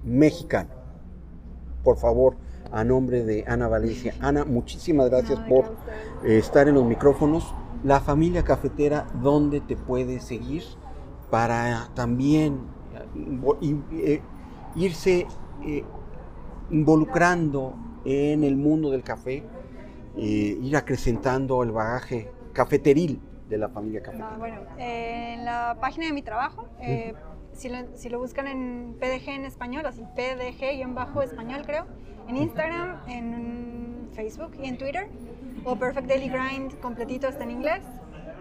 mexicano. 0.03 0.69
Por 1.83 1.97
favor, 1.97 2.35
a 2.71 2.83
nombre 2.83 3.23
de 3.23 3.43
Ana 3.47 3.67
Valencia. 3.67 4.13
Ana, 4.21 4.45
muchísimas 4.45 5.09
gracias 5.09 5.39
No, 5.39 5.47
por 5.47 5.65
eh, 6.23 6.37
estar 6.37 6.67
en 6.67 6.75
los 6.75 6.85
micrófonos. 6.85 7.53
La 7.83 7.99
familia 7.99 8.43
cafetera, 8.43 9.07
¿dónde 9.21 9.61
te 9.61 9.75
puede 9.75 10.19
seguir? 10.19 10.63
Para 11.29 11.89
también 11.95 12.59
eh, 13.61 13.81
eh, 13.93 14.21
irse 14.75 15.27
eh, 15.65 15.83
involucrando 16.69 17.75
en 18.05 18.43
el 18.43 18.55
mundo 18.55 18.91
del 18.91 19.03
café, 19.03 19.43
ir 20.15 20.75
acrecentando 20.75 21.61
el 21.61 21.71
bagaje 21.71 22.31
cafeteril 22.53 23.21
de 23.49 23.57
la 23.57 23.69
familia 23.69 24.01
cafetera. 24.01 24.31
Ah, 24.33 24.37
bueno, 24.37 24.61
eh, 24.77 25.35
en 25.35 25.45
la 25.45 25.77
página 25.79 26.07
de 26.07 26.13
mi 26.13 26.21
trabajo, 26.21 26.67
si, 27.57 27.69
lo, 27.69 27.77
si 27.95 28.09
lo 28.09 28.19
buscan 28.19 28.47
en 28.47 28.95
PDG 28.99 29.29
en 29.29 29.45
español, 29.45 29.85
así 29.85 30.03
PDG-español 30.15 31.61
creo, 31.65 31.85
en 32.27 32.37
Instagram, 32.37 32.97
en 33.07 34.09
Facebook 34.13 34.51
y 34.61 34.67
en 34.67 34.77
Twitter, 34.77 35.07
o 35.65 35.75
Perfect 35.75 36.07
Daily 36.07 36.29
Grind 36.29 36.79
completito 36.79 37.27
está 37.27 37.43
en 37.43 37.51
inglés. 37.51 37.83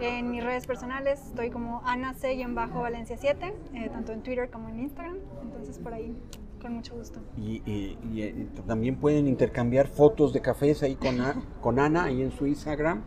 En 0.00 0.30
mis 0.30 0.44
redes 0.44 0.66
personales 0.66 1.20
estoy 1.26 1.48
como 1.50 1.80
Ana 1.86 2.12
C-Valencia 2.14 3.16
7, 3.16 3.54
eh, 3.74 3.88
tanto 3.90 4.12
en 4.12 4.22
Twitter 4.22 4.50
como 4.50 4.68
en 4.68 4.80
Instagram, 4.80 5.16
entonces 5.42 5.78
por 5.78 5.94
ahí, 5.94 6.14
con 6.60 6.74
mucho 6.74 6.94
gusto. 6.94 7.20
Y, 7.38 7.62
y- 7.64 7.98
y, 8.12 8.22
eh, 8.22 8.48
también 8.66 8.96
pueden 8.96 9.26
intercambiar 9.26 9.86
fotos 9.88 10.34
de 10.34 10.42
cafés 10.42 10.82
ahí 10.82 10.96
con, 10.96 11.20
A- 11.22 11.34
con 11.62 11.78
Ana, 11.78 12.04
ahí 12.04 12.20
en 12.20 12.30
su 12.30 12.46
Instagram, 12.46 13.02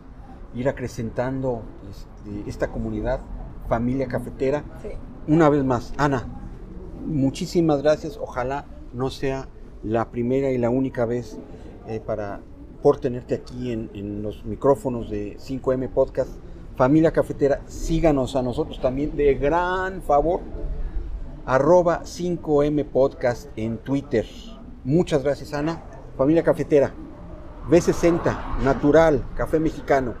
ir 0.54 0.68
acrecentando 0.68 1.62
este, 1.88 2.50
esta 2.50 2.68
comunidad, 2.72 3.20
familia 3.68 4.08
cafetera. 4.08 4.64
Sí. 4.82 4.88
Una 5.28 5.48
vez 5.48 5.64
más, 5.64 5.92
Ana, 5.96 6.26
muchísimas 7.06 7.82
gracias. 7.82 8.16
Ojalá 8.16 8.64
no 8.92 9.10
sea 9.10 9.48
la 9.82 10.10
primera 10.10 10.50
y 10.50 10.58
la 10.58 10.70
única 10.70 11.04
vez 11.04 11.38
eh, 11.86 12.00
para, 12.04 12.40
por 12.82 13.00
tenerte 13.00 13.34
aquí 13.34 13.72
en, 13.72 13.90
en 13.94 14.22
los 14.22 14.44
micrófonos 14.44 15.10
de 15.10 15.36
5M 15.38 15.90
Podcast. 15.90 16.30
Familia 16.76 17.12
Cafetera, 17.12 17.60
síganos 17.66 18.36
a 18.36 18.42
nosotros 18.42 18.80
también 18.80 19.14
de 19.16 19.34
gran 19.34 20.02
favor. 20.02 20.40
Arroba 21.44 22.02
5M 22.04 22.84
Podcast 22.86 23.48
en 23.56 23.78
Twitter. 23.78 24.26
Muchas 24.84 25.22
gracias, 25.22 25.52
Ana. 25.52 25.82
Familia 26.16 26.42
Cafetera, 26.42 26.92
B60, 27.68 28.58
natural, 28.62 29.24
café 29.36 29.58
mexicano. 29.58 30.14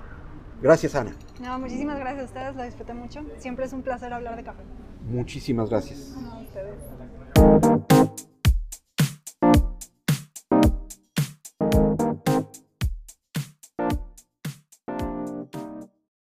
Gracias, 0.62 0.94
Ana. 0.94 1.12
No, 1.40 1.58
muchísimas 1.58 1.98
gracias 1.98 2.22
a 2.22 2.26
ustedes, 2.26 2.56
lo 2.56 2.62
disfruté 2.62 2.92
mucho. 2.94 3.24
Siempre 3.38 3.64
es 3.64 3.72
un 3.72 3.82
placer 3.82 4.12
hablar 4.12 4.36
de 4.36 4.44
café. 4.44 4.62
Muchísimas 5.08 5.70
gracias. 5.70 6.14
No, 6.16 6.32
a 6.32 6.40
ustedes. 6.40 7.89